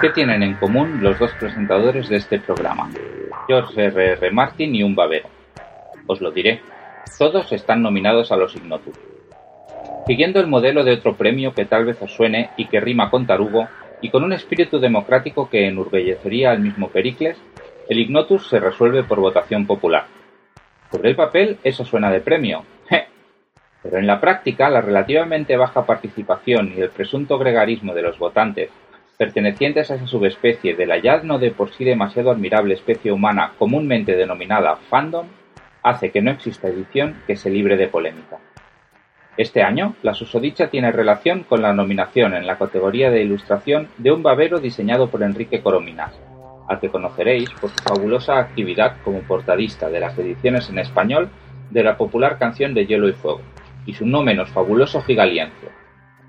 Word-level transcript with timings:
¿Qué 0.00 0.10
tienen 0.10 0.44
en 0.44 0.54
común 0.54 1.02
los 1.02 1.18
dos 1.18 1.32
presentadores 1.40 2.08
de 2.08 2.18
este 2.18 2.38
programa? 2.38 2.88
George 3.48 3.86
R. 3.86 4.30
Martin 4.30 4.72
y 4.72 4.84
un 4.84 4.94
babero. 4.94 5.28
Os 6.06 6.20
lo 6.20 6.30
diré. 6.30 6.60
Todos 7.18 7.50
están 7.52 7.82
nominados 7.82 8.30
a 8.30 8.36
los 8.36 8.54
Ignotus. 8.54 8.94
Siguiendo 10.06 10.38
el 10.38 10.46
modelo 10.46 10.84
de 10.84 10.92
otro 10.92 11.16
premio 11.16 11.52
que 11.52 11.64
tal 11.64 11.84
vez 11.84 12.00
os 12.00 12.14
suene 12.14 12.50
y 12.56 12.66
que 12.66 12.78
rima 12.78 13.10
con 13.10 13.26
tarugo, 13.26 13.66
y 14.00 14.10
con 14.10 14.22
un 14.22 14.32
espíritu 14.32 14.78
democrático 14.78 15.50
que 15.50 15.66
enorgullecería 15.66 16.52
al 16.52 16.60
mismo 16.60 16.90
Pericles, 16.90 17.36
el 17.88 17.98
Ignotus 17.98 18.48
se 18.48 18.60
resuelve 18.60 19.02
por 19.02 19.18
votación 19.18 19.66
popular. 19.66 20.06
Sobre 20.92 21.10
el 21.10 21.16
papel 21.16 21.58
eso 21.64 21.84
suena 21.84 22.10
de 22.12 22.20
premio, 22.20 22.64
pero 23.82 23.98
en 23.98 24.06
la 24.06 24.20
práctica 24.20 24.68
la 24.68 24.80
relativamente 24.80 25.56
baja 25.56 25.86
participación 25.86 26.72
y 26.76 26.80
el 26.80 26.90
presunto 26.90 27.38
gregarismo 27.38 27.94
de 27.94 28.02
los 28.02 28.18
votantes, 28.18 28.70
pertenecientes 29.18 29.90
a 29.90 29.96
esa 29.96 30.06
subespecie 30.06 30.76
de 30.76 30.86
la 30.86 31.02
ya 31.02 31.20
no 31.22 31.38
de 31.38 31.50
por 31.50 31.70
sí 31.70 31.84
demasiado 31.84 32.30
admirable 32.30 32.74
especie 32.74 33.10
humana 33.10 33.52
comúnmente 33.58 34.16
denominada 34.16 34.76
fandom, 34.76 35.26
hace 35.82 36.10
que 36.10 36.22
no 36.22 36.30
exista 36.30 36.68
edición 36.68 37.16
que 37.26 37.36
se 37.36 37.50
libre 37.50 37.76
de 37.76 37.88
polémica. 37.88 38.38
Este 39.36 39.62
año, 39.62 39.96
la 40.02 40.14
susodicha 40.14 40.68
tiene 40.68 40.92
relación 40.92 41.42
con 41.42 41.62
la 41.62 41.72
nominación 41.72 42.34
en 42.34 42.46
la 42.46 42.58
categoría 42.58 43.10
de 43.10 43.22
ilustración 43.22 43.88
de 43.98 44.12
un 44.12 44.22
babero 44.22 44.60
diseñado 44.60 45.10
por 45.10 45.22
Enrique 45.22 45.62
Corominas, 45.62 46.16
al 46.68 46.78
que 46.78 46.88
conoceréis 46.88 47.50
por 47.60 47.70
su 47.70 47.76
fabulosa 47.84 48.38
actividad 48.38 48.96
como 49.02 49.22
portadista 49.22 49.88
de 49.88 50.00
las 50.00 50.16
ediciones 50.18 50.68
en 50.70 50.78
español 50.78 51.28
de 51.70 51.82
la 51.82 51.96
popular 51.96 52.38
canción 52.38 52.72
de 52.72 52.86
Hielo 52.86 53.08
y 53.08 53.12
Fuego, 53.12 53.40
y 53.84 53.94
su 53.94 54.06
no 54.06 54.22
menos 54.22 54.50
fabuloso 54.50 55.02
gigaliencio, 55.02 55.70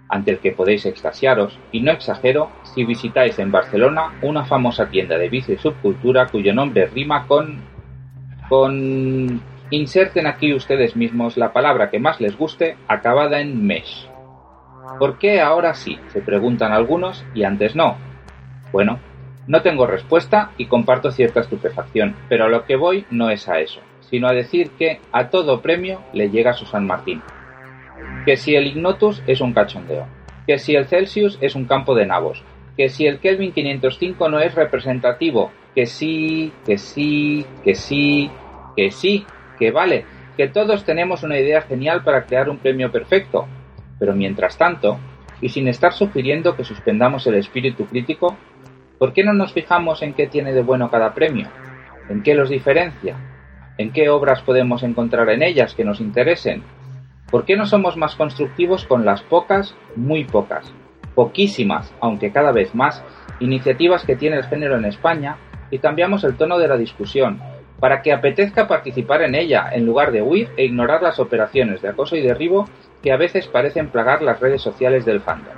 ante 0.09 0.31
el 0.31 0.39
que 0.39 0.51
podéis 0.51 0.85
extasiaros, 0.85 1.57
y 1.71 1.81
no 1.81 1.91
exagero, 1.91 2.49
si 2.63 2.83
visitáis 2.83 3.38
en 3.39 3.52
Barcelona 3.52 4.13
una 4.23 4.43
famosa 4.43 4.89
tienda 4.89 5.17
de 5.17 5.29
vicio 5.29 5.53
y 5.53 5.57
subcultura 5.57 6.27
cuyo 6.27 6.53
nombre 6.53 6.88
rima 6.88 7.25
con... 7.27 7.61
con... 8.49 9.41
Inserten 9.71 10.25
aquí 10.25 10.51
ustedes 10.51 10.95
mismos 10.95 11.38
la 11.38 11.53
palabra 11.53 11.91
que 11.91 11.99
más 11.99 12.19
les 12.19 12.35
guste, 12.35 12.75
acabada 12.88 13.39
en 13.39 13.63
mesh. 13.67 14.09
¿Por 14.97 15.19
qué 15.19 15.41
ahora 15.41 15.75
sí? 15.75 15.99
se 16.07 16.21
preguntan 16.21 16.71
algunos 16.71 17.23
y 17.35 17.44
antes 17.44 17.75
no. 17.75 17.95
Bueno, 18.71 18.97
no 19.45 19.61
tengo 19.61 19.85
respuesta 19.85 20.51
y 20.57 20.66
comparto 20.66 21.11
cierta 21.11 21.41
estupefacción, 21.41 22.16
pero 22.29 22.45
a 22.45 22.49
lo 22.49 22.66
que 22.66 22.75
voy 22.75 23.05
no 23.11 23.29
es 23.29 23.47
a 23.47 23.59
eso, 23.59 23.81
sino 24.01 24.27
a 24.27 24.33
decir 24.33 24.71
que 24.71 25.01
a 25.11 25.29
todo 25.29 25.61
premio 25.61 26.01
le 26.13 26.29
llega 26.29 26.53
su 26.53 26.66
San 26.66 26.88
Martín. 26.88 27.21
Que 28.30 28.38
si 28.38 28.55
el 28.55 28.67
Ignotus 28.67 29.23
es 29.25 29.41
un 29.41 29.53
cachondeo, 29.53 30.05
que 30.45 30.59
si 30.59 30.75
el 30.75 30.85
Celsius 30.85 31.39
es 31.41 31.55
un 31.55 31.66
campo 31.66 31.95
de 31.95 32.05
nabos, 32.05 32.44
que 32.77 32.88
si 32.88 33.08
el 33.08 33.17
Kelvin 33.17 33.53
505 33.53 34.30
no 34.30 34.39
es 34.39 34.53
representativo, 34.53 35.52
que 35.73 35.88
sí, 35.88 36.53
que 36.63 36.77
sí, 36.77 37.44
que 37.63 37.73
sí, 37.73 38.30
que 38.75 38.91
sí, 38.91 39.25
que 39.57 39.72
vale, 39.72 40.05
que 40.38 40.47
todos 40.47 40.85
tenemos 40.85 41.23
una 41.23 41.39
idea 41.39 41.61
genial 41.63 42.03
para 42.03 42.27
crear 42.27 42.52
un 42.52 42.59
premio 42.59 42.91
perfecto, 42.91 43.47
pero 43.97 44.13
mientras 44.13 44.59
tanto, 44.59 45.00
y 45.41 45.50
sin 45.50 45.67
estar 45.67 45.91
sugiriendo 45.91 46.55
que 46.55 46.63
suspendamos 46.63 47.25
el 47.25 47.33
espíritu 47.33 47.88
crítico, 47.88 48.38
¿por 49.00 49.11
qué 49.11 49.23
no 49.23 49.33
nos 49.33 49.53
fijamos 49.53 50.03
en 50.03 50.13
qué 50.13 50.27
tiene 50.27 50.53
de 50.53 50.61
bueno 50.61 50.91
cada 50.91 51.16
premio? 51.16 51.47
¿En 52.09 52.22
qué 52.22 52.35
los 52.35 52.52
diferencia? 52.52 53.16
¿En 53.80 53.91
qué 53.91 54.07
obras 54.07 54.44
podemos 54.44 54.83
encontrar 54.83 55.31
en 55.31 55.41
ellas 55.41 55.73
que 55.73 55.83
nos 55.83 56.00
interesen? 56.00 56.61
¿Por 57.31 57.45
qué 57.45 57.55
no 57.55 57.66
somos 57.66 57.95
más 57.95 58.16
constructivos 58.16 58.85
con 58.85 59.05
las 59.05 59.22
pocas, 59.22 59.75
muy 59.95 60.25
pocas, 60.25 60.73
poquísimas, 61.13 61.94
aunque 61.99 62.31
cada 62.31 62.52
vez 62.52 62.73
más, 62.73 63.03
iniciativas 63.39 64.03
que 64.03 64.16
tiene 64.16 64.38
el 64.38 64.45
género 64.45 64.77
en 64.77 64.85
España 64.85 65.38
y 65.69 65.78
cambiamos 65.78 66.23
el 66.23 66.35
tono 66.35 66.57
de 66.57 66.67
la 66.67 66.78
discusión, 66.78 67.40
para 67.79 68.01
que 68.01 68.12
apetezca 68.12 68.67
participar 68.67 69.22
en 69.22 69.35
ella, 69.35 69.69
en 69.72 69.85
lugar 69.85 70.12
de 70.12 70.22
huir 70.22 70.50
e 70.57 70.66
ignorar 70.66 71.01
las 71.01 71.19
operaciones 71.19 71.81
de 71.81 71.90
acoso 71.90 72.16
y 72.16 72.22
derribo 72.22 72.67
que 73.01 73.12
a 73.12 73.17
veces 73.17 73.47
parecen 73.47 73.90
plagar 73.90 74.22
las 74.22 74.40
redes 74.40 74.61
sociales 74.61 75.06
del 75.06 75.22
fandom. 75.22 75.53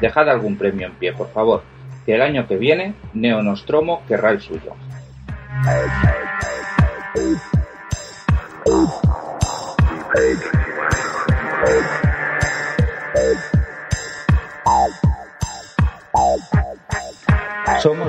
Dejad 0.00 0.28
algún 0.28 0.56
premio 0.56 0.86
en 0.86 0.94
pie, 0.94 1.12
por 1.12 1.28
favor, 1.28 1.62
que 2.06 2.14
el 2.14 2.22
año 2.22 2.46
que 2.46 2.56
viene 2.56 2.94
Neonostromo 3.12 4.02
querrá 4.06 4.30
el 4.30 4.40
suyo. 4.40 4.74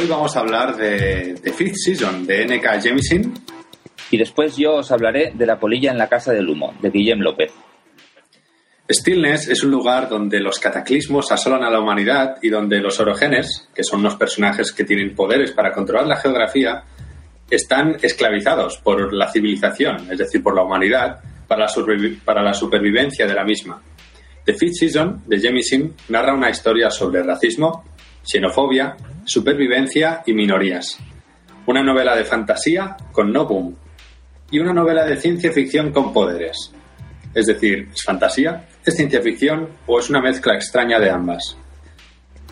Hoy 0.00 0.06
vamos 0.06 0.36
a 0.36 0.40
hablar 0.40 0.76
de, 0.76 1.34
The 1.42 1.52
Fifth 1.52 1.74
Season 1.74 2.24
de 2.24 2.42
N.K. 2.44 2.82
Jemisin. 2.82 3.34
Y 4.12 4.16
después 4.16 4.56
yo 4.56 4.76
os 4.76 4.92
hablaré 4.92 5.32
de 5.34 5.44
La 5.44 5.58
polilla 5.58 5.90
en 5.90 5.98
la 5.98 6.08
casa 6.08 6.32
del 6.32 6.48
humo, 6.48 6.72
de 6.80 6.90
Guillem 6.90 7.18
López. 7.18 7.52
Stillness 8.88 9.48
es 9.48 9.64
un 9.64 9.72
lugar 9.72 10.08
donde 10.08 10.38
los 10.38 10.60
cataclismos 10.60 11.32
asolan 11.32 11.64
a 11.64 11.70
la 11.70 11.80
humanidad 11.80 12.36
y 12.40 12.48
donde 12.48 12.78
los 12.78 13.00
orogenes, 13.00 13.68
que 13.74 13.82
son 13.82 13.98
unos 13.98 14.14
personajes 14.14 14.70
que 14.70 14.84
tienen 14.84 15.16
poderes 15.16 15.50
para 15.50 15.72
controlar 15.72 16.06
la 16.06 16.16
geografía, 16.16 16.84
están 17.50 17.96
esclavizados 18.00 18.78
por 18.78 19.12
la 19.12 19.32
civilización, 19.32 20.12
es 20.12 20.18
decir, 20.18 20.44
por 20.44 20.54
la 20.54 20.62
humanidad, 20.62 21.18
para 21.48 21.66
la, 21.66 21.72
para 22.24 22.44
la 22.44 22.54
supervivencia 22.54 23.26
de 23.26 23.34
la 23.34 23.42
misma. 23.42 23.82
The 24.44 24.54
Fifth 24.54 24.74
Season 24.74 25.24
de 25.26 25.40
Jemisin 25.40 25.92
narra 26.08 26.34
una 26.34 26.50
historia 26.50 26.88
sobre 26.88 27.24
racismo, 27.24 27.82
xenofobia, 28.30 28.94
supervivencia 29.24 30.22
y 30.26 30.34
minorías. 30.34 30.98
Una 31.66 31.82
novela 31.82 32.14
de 32.14 32.24
fantasía 32.24 32.96
con 33.10 33.32
no 33.32 33.46
boom. 33.46 33.74
Y 34.50 34.58
una 34.58 34.74
novela 34.74 35.04
de 35.06 35.16
ciencia 35.16 35.50
ficción 35.50 35.92
con 35.92 36.12
poderes. 36.12 36.72
Es 37.34 37.46
decir, 37.46 37.88
¿es 37.94 38.02
fantasía? 38.04 38.68
¿Es 38.84 38.96
ciencia 38.96 39.22
ficción? 39.22 39.68
¿O 39.86 39.98
es 39.98 40.10
una 40.10 40.20
mezcla 40.20 40.54
extraña 40.54 40.98
de 40.98 41.10
ambas? 41.10 41.56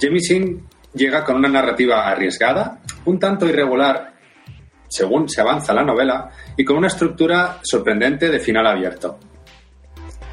Jemisin 0.00 0.66
llega 0.94 1.24
con 1.24 1.36
una 1.36 1.48
narrativa 1.48 2.06
arriesgada, 2.06 2.80
un 3.04 3.18
tanto 3.18 3.46
irregular 3.46 4.16
según 4.88 5.28
se 5.28 5.40
avanza 5.40 5.74
la 5.74 5.84
novela, 5.84 6.30
y 6.56 6.64
con 6.64 6.76
una 6.76 6.86
estructura 6.86 7.58
sorprendente 7.62 8.28
de 8.30 8.40
final 8.40 8.66
abierto. 8.66 9.18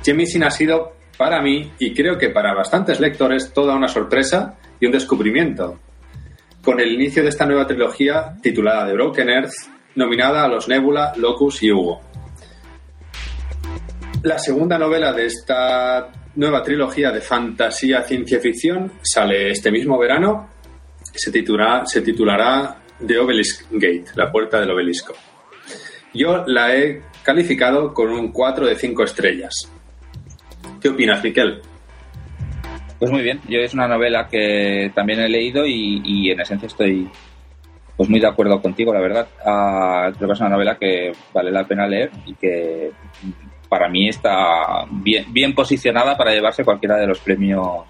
Jemisin 0.03 0.43
ha 0.43 0.51
sido, 0.51 0.93
para 1.23 1.41
mí, 1.41 1.71
y 1.79 1.93
creo 1.93 2.17
que 2.17 2.31
para 2.31 2.53
bastantes 2.53 2.99
lectores, 2.99 3.53
toda 3.53 3.77
una 3.77 3.87
sorpresa 3.87 4.57
y 4.77 4.87
un 4.87 4.91
descubrimiento, 4.91 5.79
con 6.61 6.81
el 6.81 6.91
inicio 6.91 7.23
de 7.23 7.29
esta 7.29 7.45
nueva 7.45 7.65
trilogía 7.65 8.35
titulada 8.41 8.87
The 8.87 8.91
Broken 8.91 9.29
Earth, 9.29 9.53
nominada 9.95 10.43
a 10.43 10.49
los 10.49 10.67
Nebula, 10.67 11.13
Locus 11.15 11.63
y 11.63 11.71
Hugo. 11.71 12.01
La 14.23 14.37
segunda 14.37 14.77
novela 14.77 15.13
de 15.13 15.27
esta 15.27 16.11
nueva 16.35 16.61
trilogía 16.61 17.09
de 17.11 17.21
fantasía 17.21 18.01
ciencia 18.01 18.41
ficción 18.41 18.91
sale 19.01 19.49
este 19.49 19.71
mismo 19.71 19.97
verano. 19.97 20.49
Se, 21.03 21.31
titulará, 21.31 21.85
se 21.85 22.01
titulará 22.01 22.81
The 23.07 23.17
Obelisk 23.17 23.67
Gate, 23.71 24.07
la 24.15 24.29
puerta 24.29 24.59
del 24.59 24.71
obelisco. 24.71 25.13
Yo 26.13 26.43
la 26.47 26.75
he 26.75 27.01
calificado 27.23 27.93
con 27.93 28.09
un 28.09 28.33
4 28.33 28.65
de 28.67 28.75
5 28.75 29.03
estrellas. 29.05 29.53
¿Qué 30.83 30.89
opinas, 30.89 31.23
Miquel? 31.23 31.61
Pues 32.99 33.09
muy 33.09 33.21
bien, 33.21 33.39
yo 33.47 33.59
es 33.59 33.73
una 33.73 33.87
novela 33.87 34.27
que 34.27 34.91
también 34.93 35.21
he 35.21 35.29
leído 35.29 35.65
y, 35.65 36.29
en 36.29 36.41
esencia 36.41 36.67
estoy 36.67 37.09
pues 37.95 38.09
muy 38.09 38.19
de 38.19 38.27
acuerdo 38.27 38.61
contigo, 38.61 38.93
la 38.93 38.99
verdad. 38.99 39.25
Ah, 39.45 40.11
creo 40.13 40.27
que 40.27 40.33
es 40.33 40.39
una 40.41 40.49
novela 40.49 40.77
que 40.77 41.13
vale 41.33 41.51
la 41.51 41.63
pena 41.63 41.87
leer 41.87 42.11
y 42.25 42.33
que 42.33 42.91
para 43.69 43.87
mí 43.87 44.09
está 44.09 44.83
bien, 44.91 45.31
bien 45.31 45.55
posicionada 45.55 46.17
para 46.17 46.33
llevarse 46.33 46.65
cualquiera 46.65 46.97
de 46.97 47.07
los 47.07 47.19
premios. 47.19 47.85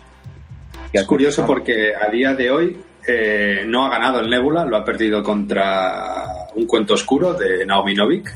Que 0.91 0.99
es 0.99 1.05
curioso 1.05 1.47
porque 1.47 1.93
a 1.95 2.11
día 2.11 2.35
de 2.35 2.51
hoy 2.51 2.77
eh, 3.07 3.63
no 3.65 3.87
ha 3.87 3.89
ganado 3.89 4.19
el 4.19 4.29
Nebula, 4.29 4.65
lo 4.65 4.77
ha 4.77 4.85
perdido 4.85 5.23
contra 5.23 6.47
un 6.53 6.67
cuento 6.67 6.93
oscuro 6.93 7.33
de 7.33 7.65
Naomi 7.65 7.95
Novik. 7.95 8.31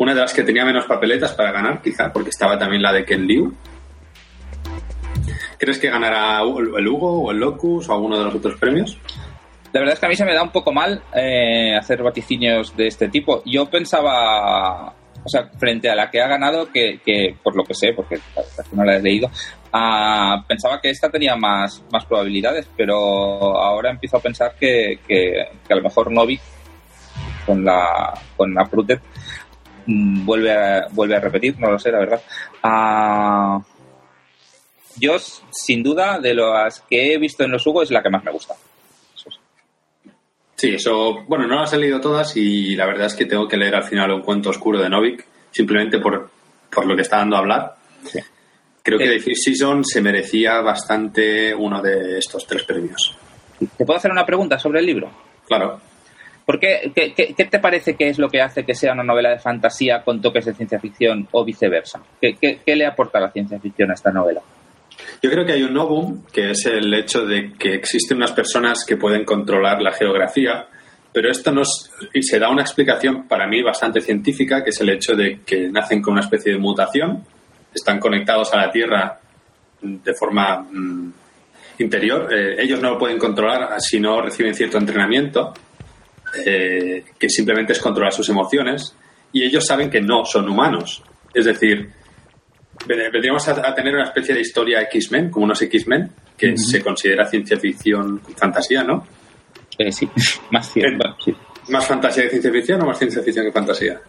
Una 0.00 0.14
de 0.14 0.20
las 0.22 0.32
que 0.32 0.42
tenía 0.42 0.64
menos 0.64 0.86
papeletas 0.86 1.34
para 1.34 1.52
ganar, 1.52 1.82
quizá, 1.82 2.10
porque 2.10 2.30
estaba 2.30 2.58
también 2.58 2.80
la 2.80 2.94
de 2.94 3.04
Ken 3.04 3.26
Liu. 3.26 3.54
¿Crees 5.64 5.78
que 5.78 5.88
ganará 5.88 6.42
el 6.42 6.88
Hugo 6.88 7.22
o 7.22 7.30
el 7.30 7.38
Locus 7.38 7.88
o 7.88 7.94
alguno 7.94 8.18
de 8.18 8.24
los 8.24 8.34
otros 8.34 8.54
premios? 8.56 8.98
La 9.72 9.80
verdad 9.80 9.94
es 9.94 9.98
que 9.98 10.04
a 10.04 10.08
mí 10.10 10.14
se 10.14 10.26
me 10.26 10.34
da 10.34 10.42
un 10.42 10.50
poco 10.50 10.74
mal 10.74 11.02
eh, 11.14 11.74
hacer 11.74 12.02
vaticinios 12.02 12.76
de 12.76 12.88
este 12.88 13.08
tipo. 13.08 13.42
Yo 13.46 13.64
pensaba, 13.70 14.88
o 14.88 15.28
sea, 15.28 15.48
frente 15.58 15.88
a 15.88 15.94
la 15.94 16.10
que 16.10 16.20
ha 16.20 16.28
ganado, 16.28 16.70
que, 16.70 17.00
que 17.02 17.34
por 17.42 17.56
lo 17.56 17.64
que 17.64 17.72
sé, 17.72 17.94
porque 17.94 18.18
no 18.72 18.84
la 18.84 18.96
he 18.96 19.00
leído, 19.00 19.30
ah, 19.72 20.44
pensaba 20.46 20.82
que 20.82 20.90
esta 20.90 21.08
tenía 21.08 21.34
más, 21.34 21.82
más 21.90 22.04
probabilidades, 22.04 22.68
pero 22.76 23.58
ahora 23.58 23.88
empiezo 23.88 24.18
a 24.18 24.20
pensar 24.20 24.56
que, 24.60 24.98
que, 25.08 25.48
a 25.70 25.74
lo 25.76 25.82
mejor 25.82 26.12
Novik 26.12 26.42
con 27.46 27.64
la 27.64 28.12
con 28.36 28.52
la 28.52 28.68
mm, 29.86 30.26
vuelve 30.26 30.52
a, 30.52 30.88
vuelve 30.90 31.16
a 31.16 31.20
repetir, 31.20 31.58
no 31.58 31.70
lo 31.70 31.78
sé, 31.78 31.90
la 31.90 32.00
verdad. 32.00 32.20
Ah, 32.62 33.58
yo, 34.98 35.16
sin 35.18 35.82
duda, 35.82 36.18
de 36.18 36.34
las 36.34 36.80
que 36.82 37.12
he 37.12 37.18
visto 37.18 37.44
en 37.44 37.52
los 37.52 37.66
Hugo, 37.66 37.82
es 37.82 37.90
la 37.90 38.02
que 38.02 38.10
más 38.10 38.24
me 38.24 38.32
gusta. 38.32 38.54
Sí, 40.56 40.74
eso, 40.74 41.24
bueno, 41.26 41.46
no 41.46 41.56
las 41.56 41.72
he 41.72 41.78
leído 41.78 42.00
todas 42.00 42.36
y 42.36 42.76
la 42.76 42.86
verdad 42.86 43.06
es 43.06 43.14
que 43.14 43.26
tengo 43.26 43.48
que 43.48 43.56
leer 43.56 43.74
al 43.74 43.84
final 43.84 44.12
un 44.12 44.22
cuento 44.22 44.50
oscuro 44.50 44.80
de 44.80 44.88
Novik, 44.88 45.26
simplemente 45.50 45.98
por, 45.98 46.30
por 46.72 46.86
lo 46.86 46.94
que 46.94 47.02
está 47.02 47.18
dando 47.18 47.36
a 47.36 47.40
hablar. 47.40 47.74
Creo 48.82 48.98
que 48.98 49.16
eh. 49.16 49.20
The 49.20 49.34
Season 49.34 49.84
se 49.84 50.00
merecía 50.00 50.60
bastante 50.60 51.54
uno 51.54 51.82
de 51.82 52.18
estos 52.18 52.46
tres 52.46 52.62
premios. 52.64 53.16
¿Te 53.76 53.84
puedo 53.84 53.96
hacer 53.96 54.10
una 54.10 54.26
pregunta 54.26 54.58
sobre 54.58 54.80
el 54.80 54.86
libro? 54.86 55.10
Claro. 55.46 55.80
¿Por 56.46 56.60
qué, 56.60 56.92
qué, 56.94 57.44
te 57.44 57.58
parece 57.58 57.96
que 57.96 58.08
es 58.08 58.18
lo 58.18 58.28
que 58.28 58.42
hace 58.42 58.64
que 58.64 58.74
sea 58.74 58.92
una 58.92 59.02
novela 59.02 59.30
de 59.30 59.38
fantasía 59.38 60.02
con 60.02 60.20
toques 60.20 60.44
de 60.44 60.54
ciencia 60.54 60.78
ficción 60.78 61.26
o 61.32 61.44
viceversa? 61.44 62.02
¿Qué, 62.20 62.36
qué 62.38 62.76
le 62.76 62.86
aporta 62.86 63.18
la 63.18 63.32
ciencia 63.32 63.58
ficción 63.58 63.90
a 63.90 63.94
esta 63.94 64.12
novela? 64.12 64.42
Yo 65.22 65.30
creo 65.30 65.44
que 65.44 65.52
hay 65.52 65.62
un 65.62 65.74
novum, 65.74 66.22
que 66.32 66.50
es 66.50 66.66
el 66.66 66.92
hecho 66.92 67.24
de 67.24 67.52
que 67.58 67.74
existen 67.74 68.18
unas 68.18 68.32
personas 68.32 68.84
que 68.84 68.96
pueden 68.96 69.24
controlar 69.24 69.80
la 69.80 69.92
geografía, 69.92 70.66
pero 71.12 71.30
esto 71.30 71.52
nos, 71.52 71.90
y 72.12 72.22
se 72.22 72.38
da 72.38 72.50
una 72.50 72.62
explicación 72.62 73.28
para 73.28 73.46
mí 73.46 73.62
bastante 73.62 74.00
científica, 74.00 74.64
que 74.64 74.70
es 74.70 74.80
el 74.80 74.90
hecho 74.90 75.14
de 75.14 75.40
que 75.46 75.68
nacen 75.68 76.02
con 76.02 76.12
una 76.14 76.22
especie 76.22 76.52
de 76.52 76.58
mutación, 76.58 77.24
están 77.72 77.98
conectados 78.00 78.52
a 78.52 78.58
la 78.58 78.70
Tierra 78.70 79.20
de 79.80 80.14
forma 80.14 80.58
mm, 80.58 81.12
interior. 81.78 82.28
Eh, 82.32 82.56
ellos 82.58 82.80
no 82.80 82.90
lo 82.90 82.98
pueden 82.98 83.18
controlar 83.18 83.80
si 83.80 84.00
no 84.00 84.20
reciben 84.20 84.54
cierto 84.54 84.78
entrenamiento, 84.78 85.54
eh, 86.44 87.04
que 87.18 87.28
simplemente 87.28 87.72
es 87.72 87.78
controlar 87.78 88.12
sus 88.12 88.28
emociones, 88.28 88.96
y 89.32 89.44
ellos 89.44 89.64
saben 89.66 89.90
que 89.90 90.00
no 90.00 90.24
son 90.24 90.48
humanos. 90.48 91.02
Es 91.32 91.44
decir, 91.44 91.90
vendríamos 92.86 93.48
a, 93.48 93.74
tener 93.74 93.94
una 93.94 94.04
especie 94.04 94.34
de 94.34 94.40
historia 94.40 94.82
X-Men, 94.82 95.30
como 95.30 95.44
unos 95.44 95.60
X-Men, 95.62 96.10
que 96.36 96.56
se 96.56 96.82
considera 96.82 97.26
ciencia 97.26 97.58
ficción, 97.58 98.20
fantasía, 98.36 98.82
¿no? 98.82 99.06
Eh, 99.78 99.92
sí, 99.92 100.08
más 100.50 100.72
cierto. 100.72 101.16
Sí. 101.24 101.34
¿Más 101.68 101.86
fantasía 101.86 102.24
que 102.24 102.30
ciencia 102.30 102.52
ficción 102.52 102.82
o 102.82 102.86
más 102.86 102.98
ciencia 102.98 103.22
ficción 103.22 103.46
que 103.46 103.52
fantasía? 103.52 104.00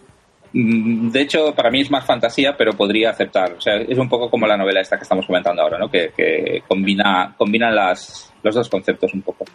Mm, 0.53 1.09
de 1.09 1.21
hecho, 1.21 1.53
para 1.55 1.69
mí 1.69 1.81
es 1.81 1.91
más 1.91 2.05
fantasía, 2.05 2.55
pero 2.57 2.73
podría 2.73 3.11
aceptar. 3.11 3.53
O 3.53 3.61
sea, 3.61 3.75
es 3.75 3.97
un 3.97 4.09
poco 4.09 4.29
como 4.29 4.47
la 4.47 4.57
novela 4.57 4.81
esta 4.81 4.97
que 4.97 5.03
estamos 5.03 5.25
comentando 5.25 5.61
ahora, 5.61 5.77
¿no? 5.77 5.89
Que, 5.89 6.61
combina, 6.67 7.33
combina 7.37 7.71
las, 7.71 8.33
los 8.43 8.55
dos 8.55 8.69
conceptos 8.69 9.13
un 9.13 9.21
poco. 9.21 9.45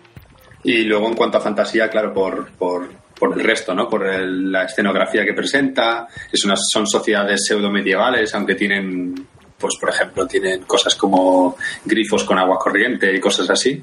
Y 0.63 0.85
luego, 0.85 1.09
en 1.09 1.15
cuanto 1.15 1.39
a 1.39 1.41
fantasía, 1.41 1.89
claro, 1.89 2.13
por, 2.13 2.51
por 2.53 2.89
por 3.21 3.39
el 3.39 3.45
resto, 3.45 3.75
¿no? 3.75 3.87
Por 3.87 4.03
la 4.07 4.65
escenografía 4.65 5.25
que 5.25 5.35
presenta. 5.35 6.09
Es 6.33 6.45
unas, 6.47 6.61
son 6.73 6.87
sociedades 6.87 7.45
pseudo 7.45 7.71
medievales, 7.71 8.35
aunque 8.35 8.55
tienen, 8.55 9.15
pues 9.59 9.77
por 9.79 9.91
ejemplo, 9.91 10.27
tienen 10.27 10.63
cosas 10.63 10.95
como 10.95 11.57
grifos 11.85 12.25
con 12.25 12.39
agua 12.39 12.59
corriente 12.59 13.15
y 13.15 13.21
cosas 13.21 13.51
así. 13.51 13.81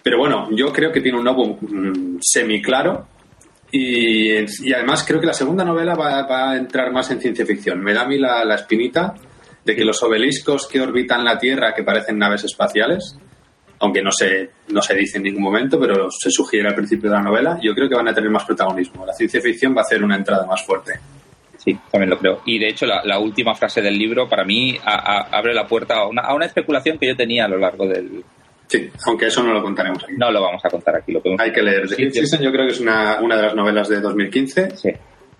Pero 0.00 0.18
bueno, 0.18 0.48
yo 0.52 0.72
creo 0.72 0.92
que 0.92 1.00
tiene 1.00 1.18
un 1.18 1.24
nuevo 1.24 1.58
mm, 1.60 2.18
semi 2.20 2.62
claro. 2.62 3.08
Y, 3.70 4.32
además 4.72 5.04
creo 5.06 5.20
que 5.20 5.26
la 5.26 5.34
segunda 5.34 5.64
novela 5.64 5.94
va, 5.94 6.52
a 6.52 6.56
entrar 6.56 6.92
más 6.92 7.10
en 7.10 7.20
ciencia 7.20 7.44
ficción. 7.44 7.80
Me 7.80 7.92
da 7.92 8.02
a 8.02 8.08
mí 8.08 8.16
la, 8.16 8.44
la 8.44 8.54
espinita 8.54 9.14
de 9.64 9.74
que 9.74 9.84
los 9.84 10.02
obeliscos 10.04 10.68
que 10.68 10.80
orbitan 10.80 11.24
la 11.24 11.36
Tierra, 11.36 11.74
que 11.74 11.82
parecen 11.82 12.16
naves 12.16 12.44
espaciales, 12.44 13.18
aunque 13.80 14.02
no 14.02 14.10
se, 14.10 14.50
no 14.68 14.82
se 14.82 14.94
dice 14.94 15.18
en 15.18 15.24
ningún 15.24 15.42
momento, 15.42 15.78
pero 15.78 16.10
se 16.10 16.30
sugiere 16.30 16.68
al 16.68 16.74
principio 16.74 17.10
de 17.10 17.16
la 17.16 17.22
novela, 17.22 17.58
yo 17.62 17.74
creo 17.74 17.88
que 17.88 17.94
van 17.94 18.08
a 18.08 18.14
tener 18.14 18.30
más 18.30 18.44
protagonismo. 18.44 19.06
La 19.06 19.12
ciencia 19.12 19.40
ficción 19.40 19.74
va 19.74 19.80
a 19.80 19.84
hacer 19.84 20.02
una 20.02 20.16
entrada 20.16 20.46
más 20.46 20.64
fuerte. 20.64 20.98
Sí, 21.56 21.76
también 21.90 22.10
lo 22.10 22.18
creo. 22.18 22.40
Y 22.46 22.58
de 22.58 22.68
hecho, 22.68 22.86
la, 22.86 23.18
última 23.18 23.54
frase 23.54 23.82
del 23.82 23.98
libro, 23.98 24.28
para 24.28 24.44
mí, 24.44 24.76
abre 24.84 25.54
la 25.54 25.66
puerta 25.66 25.96
a 25.96 26.06
una, 26.06 26.22
a 26.22 26.34
una, 26.34 26.46
especulación 26.46 26.98
que 26.98 27.08
yo 27.08 27.16
tenía 27.16 27.44
a 27.44 27.48
lo 27.48 27.58
largo 27.58 27.86
del. 27.86 28.24
Sí, 28.68 28.88
aunque 29.06 29.26
eso 29.26 29.42
no 29.42 29.52
lo 29.52 29.62
contaremos 29.62 30.02
aquí. 30.04 30.12
No 30.16 30.30
lo 30.30 30.42
vamos 30.42 30.64
a 30.64 30.70
contar 30.70 30.96
aquí. 30.96 31.12
Lo 31.12 31.22
Hay 31.38 31.52
que 31.52 31.62
leer. 31.62 31.88
The 31.88 32.10
yo 32.42 32.52
creo 32.52 32.66
que 32.66 32.72
es 32.72 32.80
una, 32.80 33.18
una 33.20 33.36
de 33.36 33.42
las 33.42 33.54
novelas 33.54 33.88
de 33.88 34.00
2015. 34.00 34.76
Sí. 34.76 34.90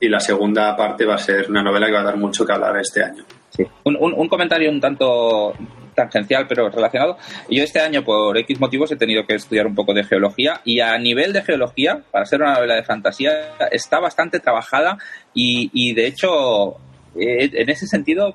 Y 0.00 0.08
la 0.08 0.20
segunda 0.20 0.76
parte 0.76 1.05
va 1.05 1.17
a 1.17 1.19
ser 1.19 1.50
una 1.50 1.62
novela 1.62 1.87
que 1.87 1.93
va 1.93 2.00
a 2.00 2.05
dar 2.05 2.17
mucho 2.17 2.46
que 2.46 2.52
hablar 2.52 2.76
este 2.79 3.02
año. 3.02 3.25
Sí. 3.50 3.64
Un, 3.85 3.96
un, 4.00 4.14
un 4.14 4.29
comentario 4.29 4.70
un 4.70 4.81
tanto 4.81 5.55
tangencial 5.98 6.46
pero 6.48 6.70
relacionado. 6.70 7.18
Yo 7.50 7.64
este 7.64 7.80
año, 7.80 8.04
por 8.04 8.38
X 8.38 8.60
motivos, 8.60 8.92
he 8.92 8.96
tenido 8.96 9.26
que 9.26 9.34
estudiar 9.34 9.66
un 9.66 9.74
poco 9.74 9.92
de 9.92 10.04
geología 10.04 10.60
y 10.64 10.78
a 10.78 10.96
nivel 10.96 11.32
de 11.32 11.42
geología, 11.42 12.02
para 12.12 12.24
ser 12.24 12.40
una 12.40 12.54
novela 12.54 12.76
de 12.76 12.84
fantasía, 12.84 13.30
está 13.72 13.98
bastante 13.98 14.38
trabajada 14.38 14.96
y, 15.34 15.92
de 15.94 16.06
hecho, 16.06 16.76
eh, 17.16 17.50
en 17.52 17.68
ese 17.68 17.86
sentido, 17.86 18.34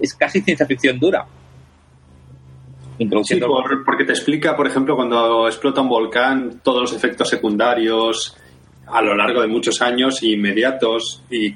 es 0.00 0.14
casi 0.14 0.40
ciencia 0.40 0.66
ficción 0.66 0.98
dura. 0.98 1.26
Sí, 3.24 3.40
porque 3.84 4.04
te 4.04 4.12
explica, 4.12 4.54
por 4.56 4.66
ejemplo, 4.66 4.94
cuando 4.96 5.46
explota 5.46 5.80
un 5.80 5.88
volcán, 5.88 6.60
todos 6.62 6.82
los 6.82 6.92
efectos 6.92 7.28
secundarios 7.28 8.36
a 8.86 9.02
lo 9.02 9.14
largo 9.14 9.40
de 9.40 9.48
muchos 9.48 9.80
años 9.80 10.22
inmediatos 10.22 11.22
y 11.30 11.54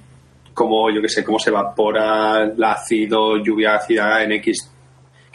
cómo, 0.55 0.91
yo 0.91 1.03
qué 1.03 1.09
sé, 1.09 1.23
cómo 1.23 1.39
se 1.39 1.51
evapora 1.51 2.45
el 2.45 2.65
ácido, 2.65 3.37
lluvia 3.37 3.77
ácida 3.77 4.23
en 4.25 4.33
X 4.33 4.73